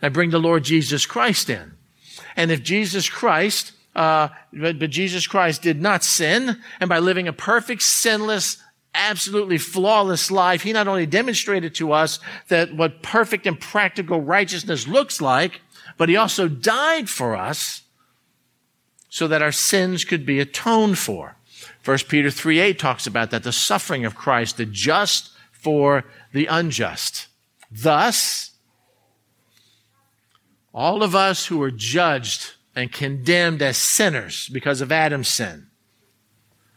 [0.00, 1.72] I bring the Lord Jesus Christ in.
[2.36, 7.28] And if Jesus Christ, uh, but, but Jesus Christ did not sin, and by living
[7.28, 8.58] a perfect, sinless,
[8.94, 14.86] absolutely flawless life, he not only demonstrated to us that what perfect and practical righteousness
[14.86, 15.60] looks like,
[15.96, 17.82] but he also died for us
[19.08, 21.36] so that our sins could be atoned for.
[21.84, 26.46] 1 Peter 3 8 talks about that, the suffering of Christ, the just for the
[26.46, 27.26] unjust.
[27.70, 28.52] Thus,
[30.72, 35.68] all of us who were judged and condemned as sinners because of Adam's sin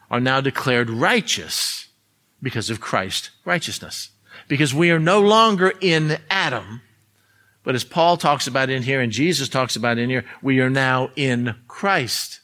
[0.09, 1.87] are now declared righteous
[2.41, 4.11] because of Christ's righteousness.
[4.47, 6.81] Because we are no longer in Adam,
[7.63, 10.69] but as Paul talks about in here and Jesus talks about in here, we are
[10.69, 12.39] now in Christ.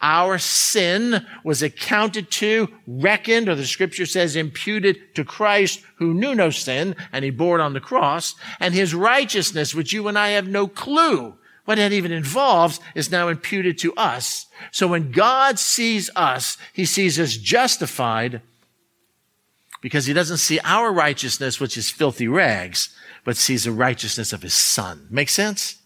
[0.00, 6.34] Our sin was accounted to, reckoned, or the scripture says imputed to Christ who knew
[6.34, 8.34] no sin, and he bore it on the cross.
[8.60, 13.10] And his righteousness, which you and I have no clue what that even involves, is
[13.10, 14.46] now imputed to us.
[14.70, 18.42] So when God sees us, he sees us justified
[19.80, 24.42] because he doesn't see our righteousness, which is filthy rags, but sees the righteousness of
[24.42, 25.06] his son.
[25.10, 25.76] Make sense?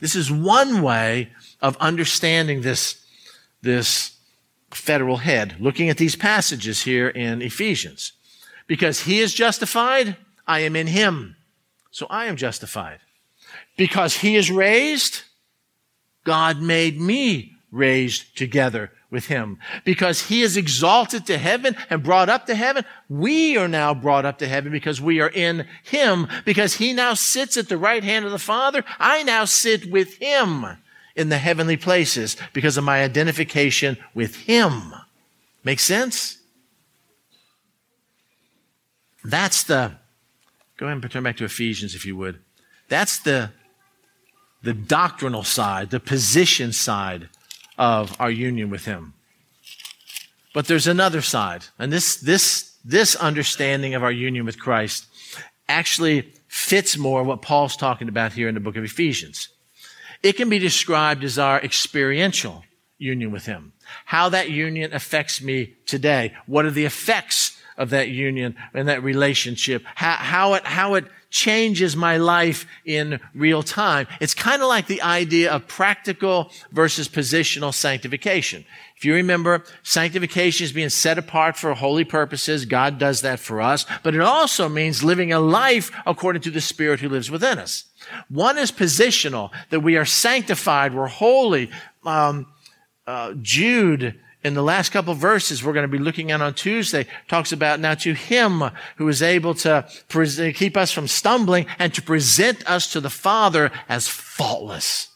[0.00, 3.01] This is one way of understanding this
[3.62, 4.16] this
[4.70, 8.12] federal head, looking at these passages here in Ephesians.
[8.66, 11.36] Because he is justified, I am in him.
[11.90, 13.00] So I am justified.
[13.76, 15.22] Because he is raised,
[16.24, 19.58] God made me raised together with him.
[19.84, 24.24] Because he is exalted to heaven and brought up to heaven, we are now brought
[24.24, 26.26] up to heaven because we are in him.
[26.44, 30.14] Because he now sits at the right hand of the Father, I now sit with
[30.14, 30.78] him
[31.14, 34.92] in the heavenly places because of my identification with Him.
[35.64, 36.38] Make sense?
[39.24, 39.92] That's the,
[40.76, 42.40] go ahead and turn back to Ephesians if you would.
[42.88, 43.50] That's the,
[44.62, 47.28] the doctrinal side, the position side
[47.78, 49.14] of our union with Him.
[50.54, 51.64] But there's another side.
[51.78, 55.06] And this, this, this understanding of our union with Christ
[55.68, 59.48] actually fits more what Paul's talking about here in the book of Ephesians.
[60.22, 62.64] It can be described as our experiential
[62.98, 63.72] union with Him.
[64.04, 66.34] How that union affects me today.
[66.46, 69.82] What are the effects of that union and that relationship?
[69.94, 74.06] How, how it, how it changes my life in real time.
[74.20, 78.64] It's kind of like the idea of practical versus positional sanctification.
[78.96, 82.66] If you remember, sanctification is being set apart for holy purposes.
[82.66, 83.86] God does that for us.
[84.04, 87.86] But it also means living a life according to the Spirit who lives within us.
[88.28, 91.70] One is positional, that we are sanctified, we're holy.
[92.04, 92.46] Um,
[93.06, 97.06] uh, Jude in the last couple verses we're going to be looking at on Tuesday
[97.28, 98.62] talks about now to him
[98.96, 103.10] who is able to pre- keep us from stumbling and to present us to the
[103.10, 105.08] Father as faultless,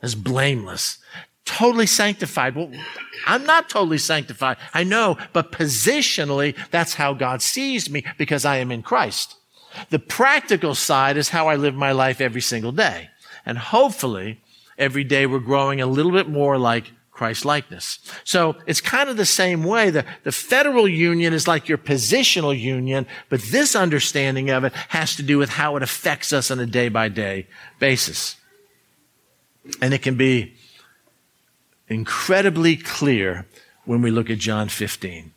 [0.00, 0.98] as blameless,
[1.44, 2.54] totally sanctified.
[2.54, 2.70] Well,
[3.26, 4.56] I'm not totally sanctified.
[4.72, 9.36] I know, but positionally, that's how God sees me because I am in Christ.
[9.90, 13.08] The practical side is how I live my life every single day.
[13.44, 14.40] And hopefully,
[14.78, 16.92] every day we're growing a little bit more like
[17.22, 18.00] Christ likeness.
[18.24, 19.90] So it's kind of the same way.
[19.90, 25.14] The, the federal union is like your positional union, but this understanding of it has
[25.14, 27.46] to do with how it affects us on a day by day
[27.78, 28.34] basis.
[29.80, 30.54] And it can be
[31.86, 33.46] incredibly clear
[33.84, 35.30] when we look at John 15.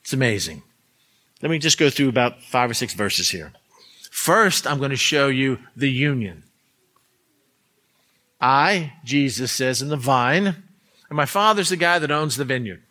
[0.00, 0.62] It's amazing.
[1.42, 3.52] Let me just go through about five or six verses here.
[4.10, 6.44] First, I'm going to show you the union.
[8.40, 10.62] I, Jesus says, in the vine,
[11.08, 12.82] and my father's the guy that owns the vineyard.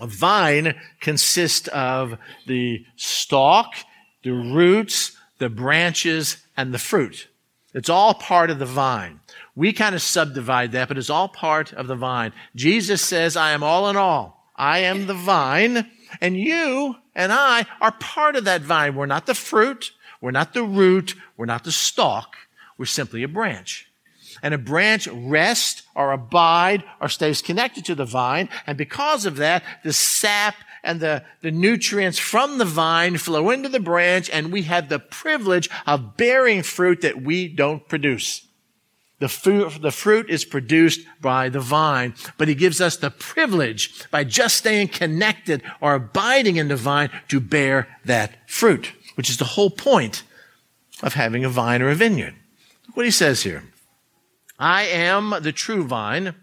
[0.00, 3.74] A vine consists of the stalk,
[4.22, 7.28] the roots, the branches, and the fruit.
[7.72, 9.20] It's all part of the vine.
[9.54, 12.32] We kind of subdivide that, but it's all part of the vine.
[12.54, 14.50] Jesus says, I am all in all.
[14.56, 15.90] I am the vine,
[16.20, 18.94] and you and I are part of that vine.
[18.94, 19.92] We're not the fruit.
[20.20, 21.14] We're not the root.
[21.36, 22.36] We're not the stalk.
[22.78, 23.90] We're simply a branch
[24.44, 28.50] and a branch rests or abide or stays connected to the vine.
[28.66, 33.70] And because of that, the sap and the, the nutrients from the vine flow into
[33.70, 38.46] the branch and we have the privilege of bearing fruit that we don't produce.
[39.18, 44.10] The fruit, the fruit is produced by the vine, but he gives us the privilege
[44.10, 49.38] by just staying connected or abiding in the vine to bear that fruit, which is
[49.38, 50.22] the whole point
[51.02, 52.34] of having a vine or a vineyard.
[52.86, 53.62] Look what he says here.
[54.64, 56.34] I am the true vine,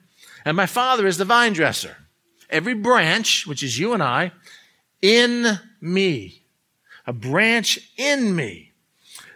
[0.46, 1.98] and my Father is the vine dresser.
[2.52, 4.32] Every branch, which is you and I,
[5.02, 6.44] in me,
[7.08, 8.74] a branch in me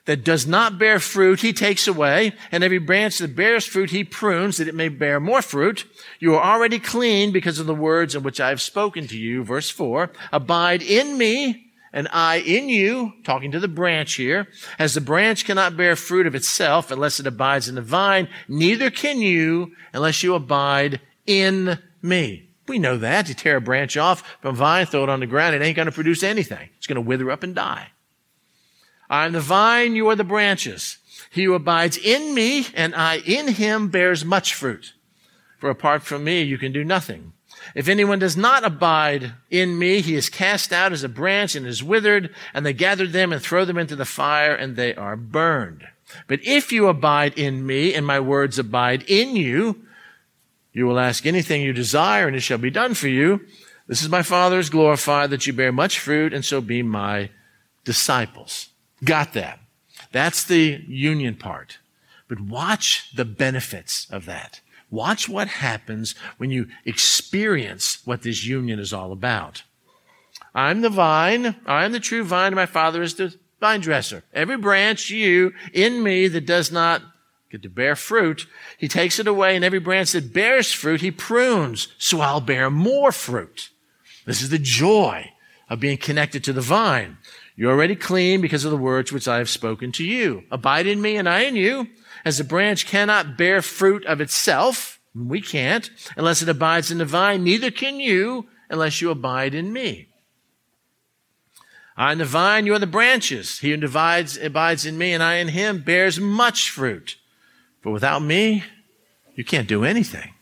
[0.05, 4.03] that does not bear fruit, he takes away, and every branch that bears fruit, he
[4.03, 5.87] prunes that it may bear more fruit.
[6.19, 9.43] You are already clean because of the words in which I have spoken to you.
[9.43, 11.64] Verse four, abide in me
[11.95, 16.27] and I in you, talking to the branch here, as the branch cannot bear fruit
[16.27, 21.79] of itself unless it abides in the vine, neither can you unless you abide in
[22.01, 22.49] me.
[22.67, 23.29] We know that.
[23.29, 25.77] You tear a branch off from a vine, throw it on the ground, it ain't
[25.77, 26.69] going to produce anything.
[26.77, 27.91] It's going to wither up and die.
[29.09, 30.97] I am the vine, you are the branches.
[31.31, 34.93] He who abides in me and I in him bears much fruit.
[35.59, 37.31] For apart from me, you can do nothing.
[37.73, 41.65] If anyone does not abide in me, he is cast out as a branch and
[41.65, 45.15] is withered, and they gather them and throw them into the fire, and they are
[45.15, 45.87] burned.
[46.27, 49.81] But if you abide in me, and my words abide in you,
[50.73, 53.41] you will ask anything you desire, and it shall be done for you.
[53.87, 57.29] This is my Father is glorified, that you bear much fruit, and so be my
[57.83, 58.69] disciples.
[59.03, 59.59] Got that.
[60.11, 61.79] That's the union part.
[62.27, 64.61] But watch the benefits of that.
[64.89, 69.63] Watch what happens when you experience what this union is all about.
[70.53, 71.55] I'm the vine.
[71.65, 72.55] I'm the true vine.
[72.55, 74.23] My father is the vine dresser.
[74.33, 77.01] Every branch you in me that does not
[77.51, 79.55] get to bear fruit, he takes it away.
[79.55, 81.89] And every branch that bears fruit, he prunes.
[81.97, 83.69] So I'll bear more fruit.
[84.25, 85.31] This is the joy
[85.69, 87.17] of being connected to the vine.
[87.55, 90.43] You're already clean because of the words which I have spoken to you.
[90.51, 91.87] Abide in me and I in you
[92.25, 97.05] as a branch cannot bear fruit of itself, we can't, unless it abides in the
[97.05, 100.09] vine, neither can you unless you abide in me.
[101.95, 103.59] I am the vine, you are the branches.
[103.59, 107.15] He who divides, abides in me, and I in him bears much fruit.
[107.81, 108.65] For without me,
[109.35, 110.33] you can't do anything.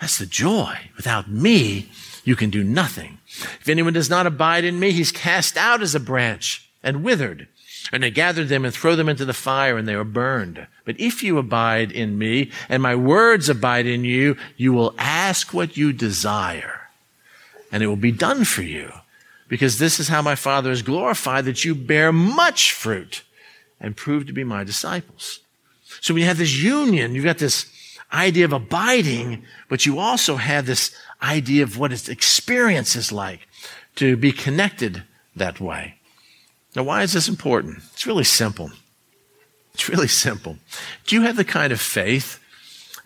[0.00, 0.76] That's the joy.
[0.96, 1.88] Without me,
[2.22, 3.18] you can do nothing.
[3.60, 7.48] If anyone does not abide in me, he's cast out as a branch and withered.
[7.92, 10.66] And I gather them and throw them into the fire and they are burned.
[10.84, 15.52] But if you abide in me and my words abide in you, you will ask
[15.52, 16.82] what you desire
[17.72, 18.92] and it will be done for you.
[19.48, 23.22] Because this is how my Father is glorified that you bear much fruit
[23.80, 25.40] and prove to be my disciples.
[26.00, 27.66] So when you have this union, you've got this
[28.12, 33.48] idea of abiding, but you also have this idea of what its experience is like
[33.96, 35.02] to be connected
[35.36, 35.94] that way.
[36.74, 37.78] Now, why is this important?
[37.92, 38.70] It's really simple.
[39.74, 40.56] It's really simple.
[41.06, 42.38] Do you have the kind of faith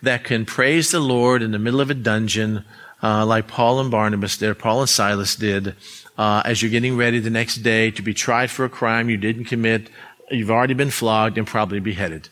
[0.01, 2.63] that can praise the Lord in the middle of a dungeon,
[3.01, 5.75] uh, like Paul and Barnabas did, Paul and Silas did,
[6.17, 9.17] uh, as you're getting ready the next day to be tried for a crime you
[9.17, 9.89] didn't commit?
[10.29, 12.29] You've already been flogged and probably beheaded.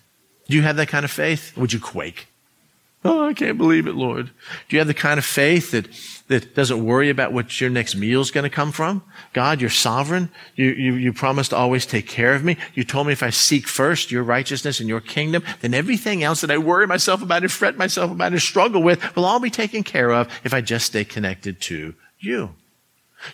[0.47, 1.55] Do you have that kind of faith?
[1.57, 2.27] Would you quake?
[3.05, 4.31] Oh, I can't believe it, Lord.
[4.67, 5.87] Do you have the kind of faith that,
[6.27, 9.03] that doesn't worry about what your next meal is going to come from?
[9.31, 10.31] God, you're sovereign.
[10.55, 12.57] You, you, you promised to always take care of me.
[12.73, 16.41] You told me if I seek first your righteousness and your kingdom, then everything else
[16.41, 19.51] that I worry myself about and fret myself about and struggle with will all be
[19.51, 22.55] taken care of if I just stay connected to you.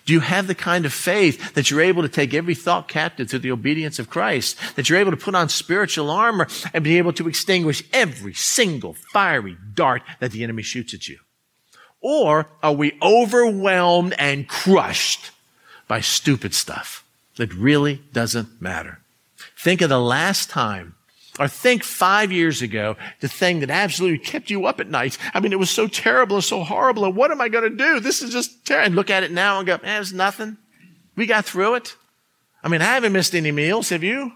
[0.05, 3.29] Do you have the kind of faith that you're able to take every thought captive
[3.29, 4.57] to the obedience of Christ?
[4.75, 8.93] That you're able to put on spiritual armor and be able to extinguish every single
[8.93, 11.19] fiery dart that the enemy shoots at you?
[12.01, 15.31] Or are we overwhelmed and crushed
[15.87, 18.99] by stupid stuff that really doesn't matter?
[19.57, 20.95] Think of the last time
[21.39, 25.17] or think five years ago, the thing that absolutely kept you up at night.
[25.33, 27.05] I mean, it was so terrible and so horrible.
[27.05, 27.99] And what am I going to do?
[27.99, 28.87] This is just terrible.
[28.87, 30.57] And look at it now and go, eh, it's nothing.
[31.15, 31.95] We got through it.
[32.63, 33.89] I mean, I haven't missed any meals.
[33.89, 34.33] Have you?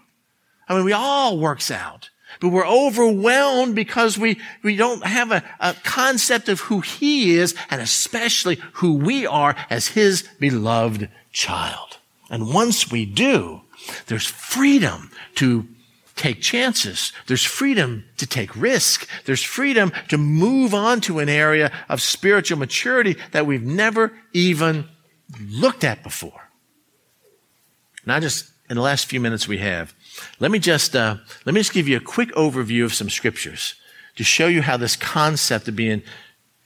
[0.68, 5.44] I mean, we all works out, but we're overwhelmed because we, we don't have a,
[5.60, 11.98] a concept of who he is and especially who we are as his beloved child.
[12.30, 13.60] And once we do,
[14.06, 15.68] there's freedom to
[16.16, 17.12] take chances.
[17.26, 19.08] There's freedom to take risk.
[19.26, 24.88] There's freedom to move on to an area of spiritual maturity that we've never even
[25.40, 26.48] looked at before.
[28.06, 29.94] Now, just in the last few minutes we have,
[30.40, 33.74] let me just uh, let me just give you a quick overview of some scriptures
[34.16, 36.02] to show you how this concept of being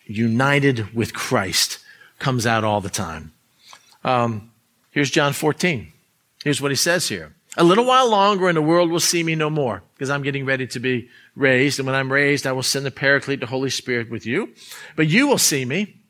[0.04, 1.78] united with Christ
[2.18, 3.32] comes out all the time.
[4.04, 4.52] Um,
[4.90, 5.92] here's John 14.
[6.44, 7.34] Here's what he says here.
[7.56, 10.44] A little while longer and the world will see me no more because I'm getting
[10.44, 11.80] ready to be raised.
[11.80, 14.54] And when I'm raised, I will send the Paraclete, the Holy Spirit with you.
[14.94, 16.00] But you will see me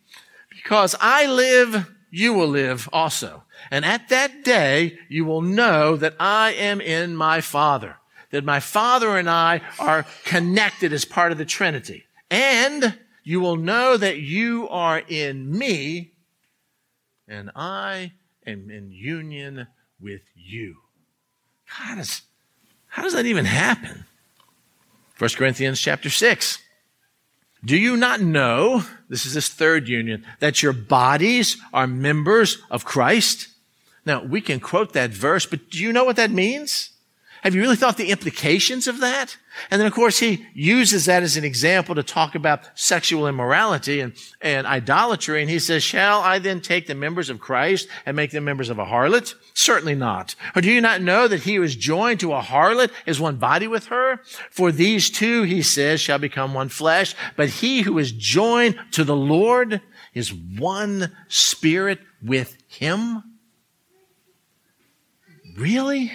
[0.51, 3.45] because I live, you will live also.
[3.70, 7.97] And at that day, you will know that I am in my Father,
[8.30, 12.05] that my Father and I are connected as part of the Trinity.
[12.30, 16.12] And you will know that you are in me
[17.26, 18.12] and I
[18.47, 19.68] am in union
[20.01, 20.76] with you.
[21.70, 22.22] How does,
[22.88, 24.04] how does that even happen?
[25.18, 26.58] 1 Corinthians chapter 6.
[27.64, 32.84] Do you not know, this is this third union, that your bodies are members of
[32.84, 33.48] Christ?
[34.04, 36.90] Now, we can quote that verse, but do you know what that means?
[37.43, 39.36] Have you really thought the implications of that?
[39.70, 44.01] And then, of course, he uses that as an example to talk about sexual immorality
[44.01, 45.41] and, and idolatry.
[45.41, 48.68] And he says, shall I then take the members of Christ and make them members
[48.68, 49.34] of a harlot?
[49.55, 50.34] Certainly not.
[50.55, 53.36] Or do you not know that he who is joined to a harlot is one
[53.36, 54.20] body with her?
[54.51, 57.14] For these two, he says, shall become one flesh.
[57.36, 59.80] But he who is joined to the Lord
[60.14, 63.22] is one spirit with him.
[65.57, 66.12] Really?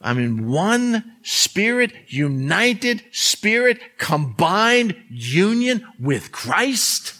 [0.00, 7.14] I mean, one spirit, united spirit, combined union with Christ.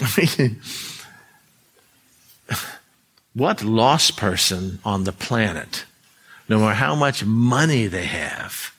[0.00, 0.60] I mean,
[3.34, 5.86] what lost person on the planet,
[6.48, 8.72] no matter how much money they have,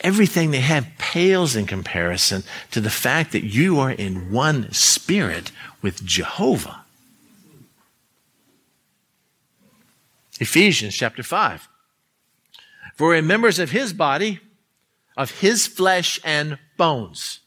[0.00, 5.52] everything they have pales in comparison to the fact that you are in one spirit
[5.82, 6.85] with Jehovah.
[10.40, 11.68] Ephesians chapter 5.
[12.94, 14.40] For we're members of his body,
[15.16, 17.40] of his flesh and bones.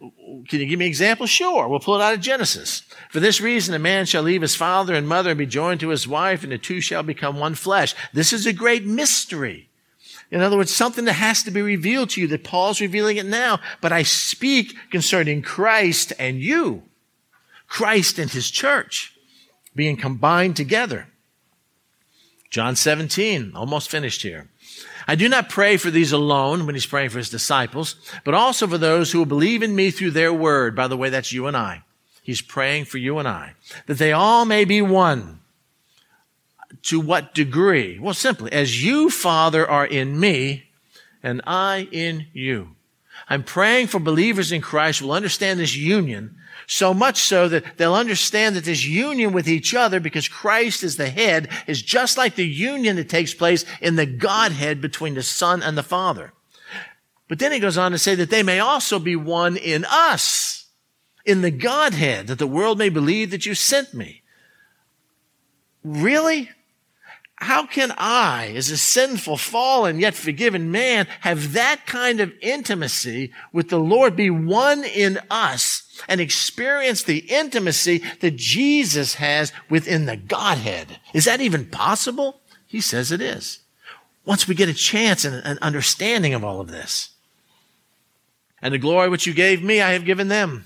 [0.00, 1.26] Can you give me an example?
[1.26, 1.66] Sure.
[1.66, 2.82] We'll pull it out of Genesis.
[3.10, 5.88] For this reason, a man shall leave his father and mother and be joined to
[5.88, 7.94] his wife, and the two shall become one flesh.
[8.12, 9.68] This is a great mystery.
[10.30, 13.26] In other words, something that has to be revealed to you that Paul's revealing it
[13.26, 13.58] now.
[13.80, 16.82] But I speak concerning Christ and you.
[17.66, 19.17] Christ and his church
[19.78, 21.06] being combined together.
[22.50, 24.48] John 17, almost finished here.
[25.06, 28.66] I do not pray for these alone when he's praying for his disciples, but also
[28.66, 30.74] for those who will believe in me through their word.
[30.74, 31.84] By the way, that's you and I.
[32.24, 33.54] He's praying for you and I,
[33.86, 35.38] that they all may be one.
[36.82, 38.00] To what degree?
[38.00, 40.64] Well, simply, as you, Father, are in me
[41.22, 42.74] and I in you.
[43.28, 46.34] I'm praying for believers in Christ will understand this union
[46.68, 50.96] so much so that they'll understand that this union with each other, because Christ is
[50.96, 55.22] the head, is just like the union that takes place in the Godhead between the
[55.22, 56.34] Son and the Father.
[57.26, 60.66] But then he goes on to say that they may also be one in us,
[61.24, 64.22] in the Godhead, that the world may believe that you sent me.
[65.82, 66.50] Really?
[67.36, 73.32] How can I, as a sinful, fallen, yet forgiven man, have that kind of intimacy
[73.52, 80.06] with the Lord, be one in us, and experience the intimacy that Jesus has within
[80.06, 81.00] the Godhead?
[81.12, 82.40] Is that even possible?
[82.66, 83.60] He says it is.
[84.24, 87.10] Once we get a chance and an understanding of all of this.
[88.60, 90.64] And the glory which you gave me, I have given them,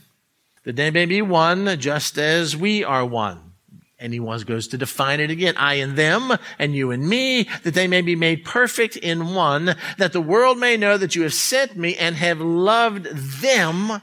[0.64, 3.52] that they may be one, just as we are one.
[3.98, 5.56] And he goes to define it again.
[5.56, 9.76] I and them, and you and me, that they may be made perfect in one,
[9.96, 14.02] that the world may know that you have sent me and have loved them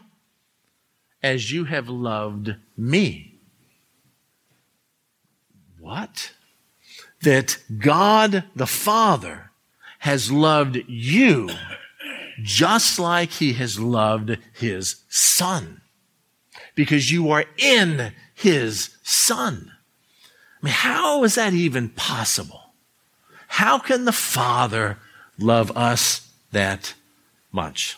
[1.22, 3.36] as you have loved me.
[5.80, 6.32] What?
[7.22, 9.52] That God the Father
[10.00, 11.50] has loved you
[12.42, 15.82] just like he has loved his son.
[16.76, 19.72] Because you are in his son.
[20.62, 22.74] I mean, how is that even possible?
[23.48, 24.98] How can the Father
[25.38, 26.94] love us that
[27.52, 27.98] much?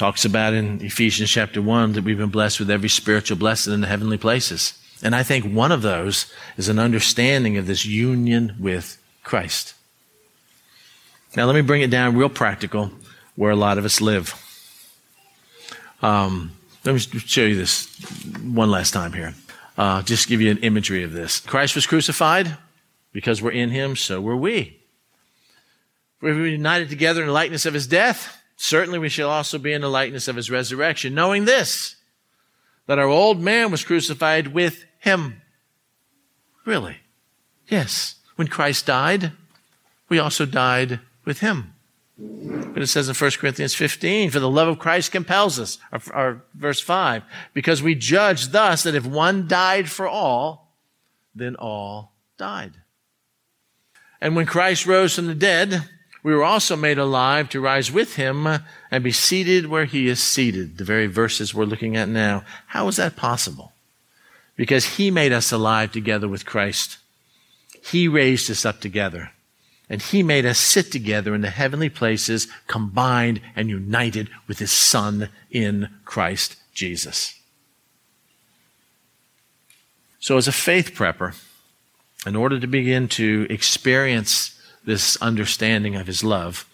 [0.00, 3.82] Talks about in Ephesians chapter 1 that we've been blessed with every spiritual blessing in
[3.82, 4.72] the heavenly places.
[5.02, 9.74] And I think one of those is an understanding of this union with Christ.
[11.36, 12.90] Now, let me bring it down real practical
[13.36, 14.34] where a lot of us live.
[16.00, 16.52] Um,
[16.86, 17.94] let me show you this
[18.42, 19.34] one last time here.
[19.76, 21.40] Uh, just give you an imagery of this.
[21.40, 22.56] Christ was crucified
[23.12, 24.80] because we're in him, so were we.
[26.22, 28.39] We're united together in the likeness of his death.
[28.62, 31.96] Certainly we shall also be in the likeness of his resurrection, knowing this,
[32.86, 35.40] that our old man was crucified with him.
[36.66, 36.98] Really?
[37.68, 38.16] Yes.
[38.36, 39.32] When Christ died,
[40.10, 41.72] we also died with him.
[42.18, 46.00] But it says in 1 Corinthians 15, for the love of Christ compels us, or,
[46.12, 47.22] or, verse 5,
[47.54, 50.74] because we judge thus that if one died for all,
[51.34, 52.74] then all died.
[54.20, 55.88] And when Christ rose from the dead,
[56.22, 58.46] we were also made alive to rise with him
[58.90, 60.76] and be seated where he is seated.
[60.76, 62.44] The very verses we're looking at now.
[62.68, 63.72] How is that possible?
[64.56, 66.98] Because he made us alive together with Christ.
[67.82, 69.32] He raised us up together
[69.88, 74.70] and he made us sit together in the heavenly places, combined and united with his
[74.70, 77.34] son in Christ Jesus.
[80.20, 81.34] So as a faith prepper,
[82.26, 84.59] in order to begin to experience
[84.90, 86.66] this understanding of his love,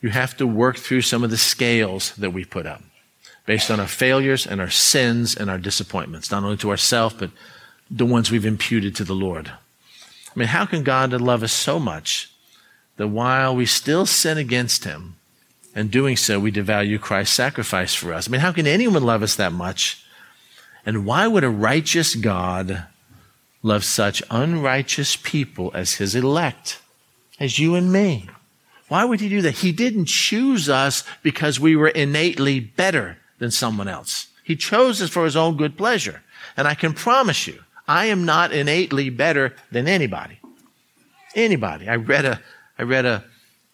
[0.00, 2.82] you have to work through some of the scales that we put up
[3.46, 7.30] based on our failures and our sins and our disappointments, not only to ourselves, but
[7.90, 9.48] the ones we've imputed to the Lord.
[9.48, 12.30] I mean, how can God love us so much
[12.96, 15.16] that while we still sin against him,
[15.74, 18.28] and doing so, we devalue Christ's sacrifice for us.
[18.28, 20.04] I mean, how can anyone love us that much?
[20.86, 22.84] And why would a righteous God
[23.62, 26.80] love such unrighteous people as his elect,
[27.44, 28.28] as you and me?
[28.88, 29.58] Why would he do that?
[29.58, 34.28] He didn't choose us because we were innately better than someone else.
[34.42, 36.22] He chose us for his own good pleasure.
[36.56, 40.38] And I can promise you, I am not innately better than anybody.
[41.34, 41.88] Anybody.
[41.88, 42.40] I read a,
[42.78, 43.24] I read a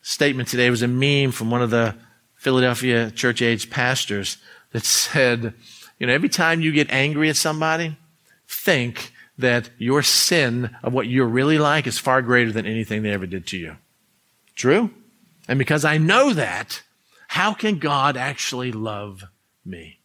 [0.02, 0.66] statement today.
[0.66, 1.94] It was a meme from one of the
[2.36, 4.38] Philadelphia church age pastors
[4.72, 5.54] that said,
[5.98, 7.96] you know, every time you get angry at somebody,
[8.48, 13.12] think that your sin of what you're really like is far greater than anything they
[13.12, 13.76] ever did to you.
[14.54, 14.90] True?
[15.48, 16.82] And because I know that,
[17.28, 19.24] how can God actually love
[19.64, 19.99] me?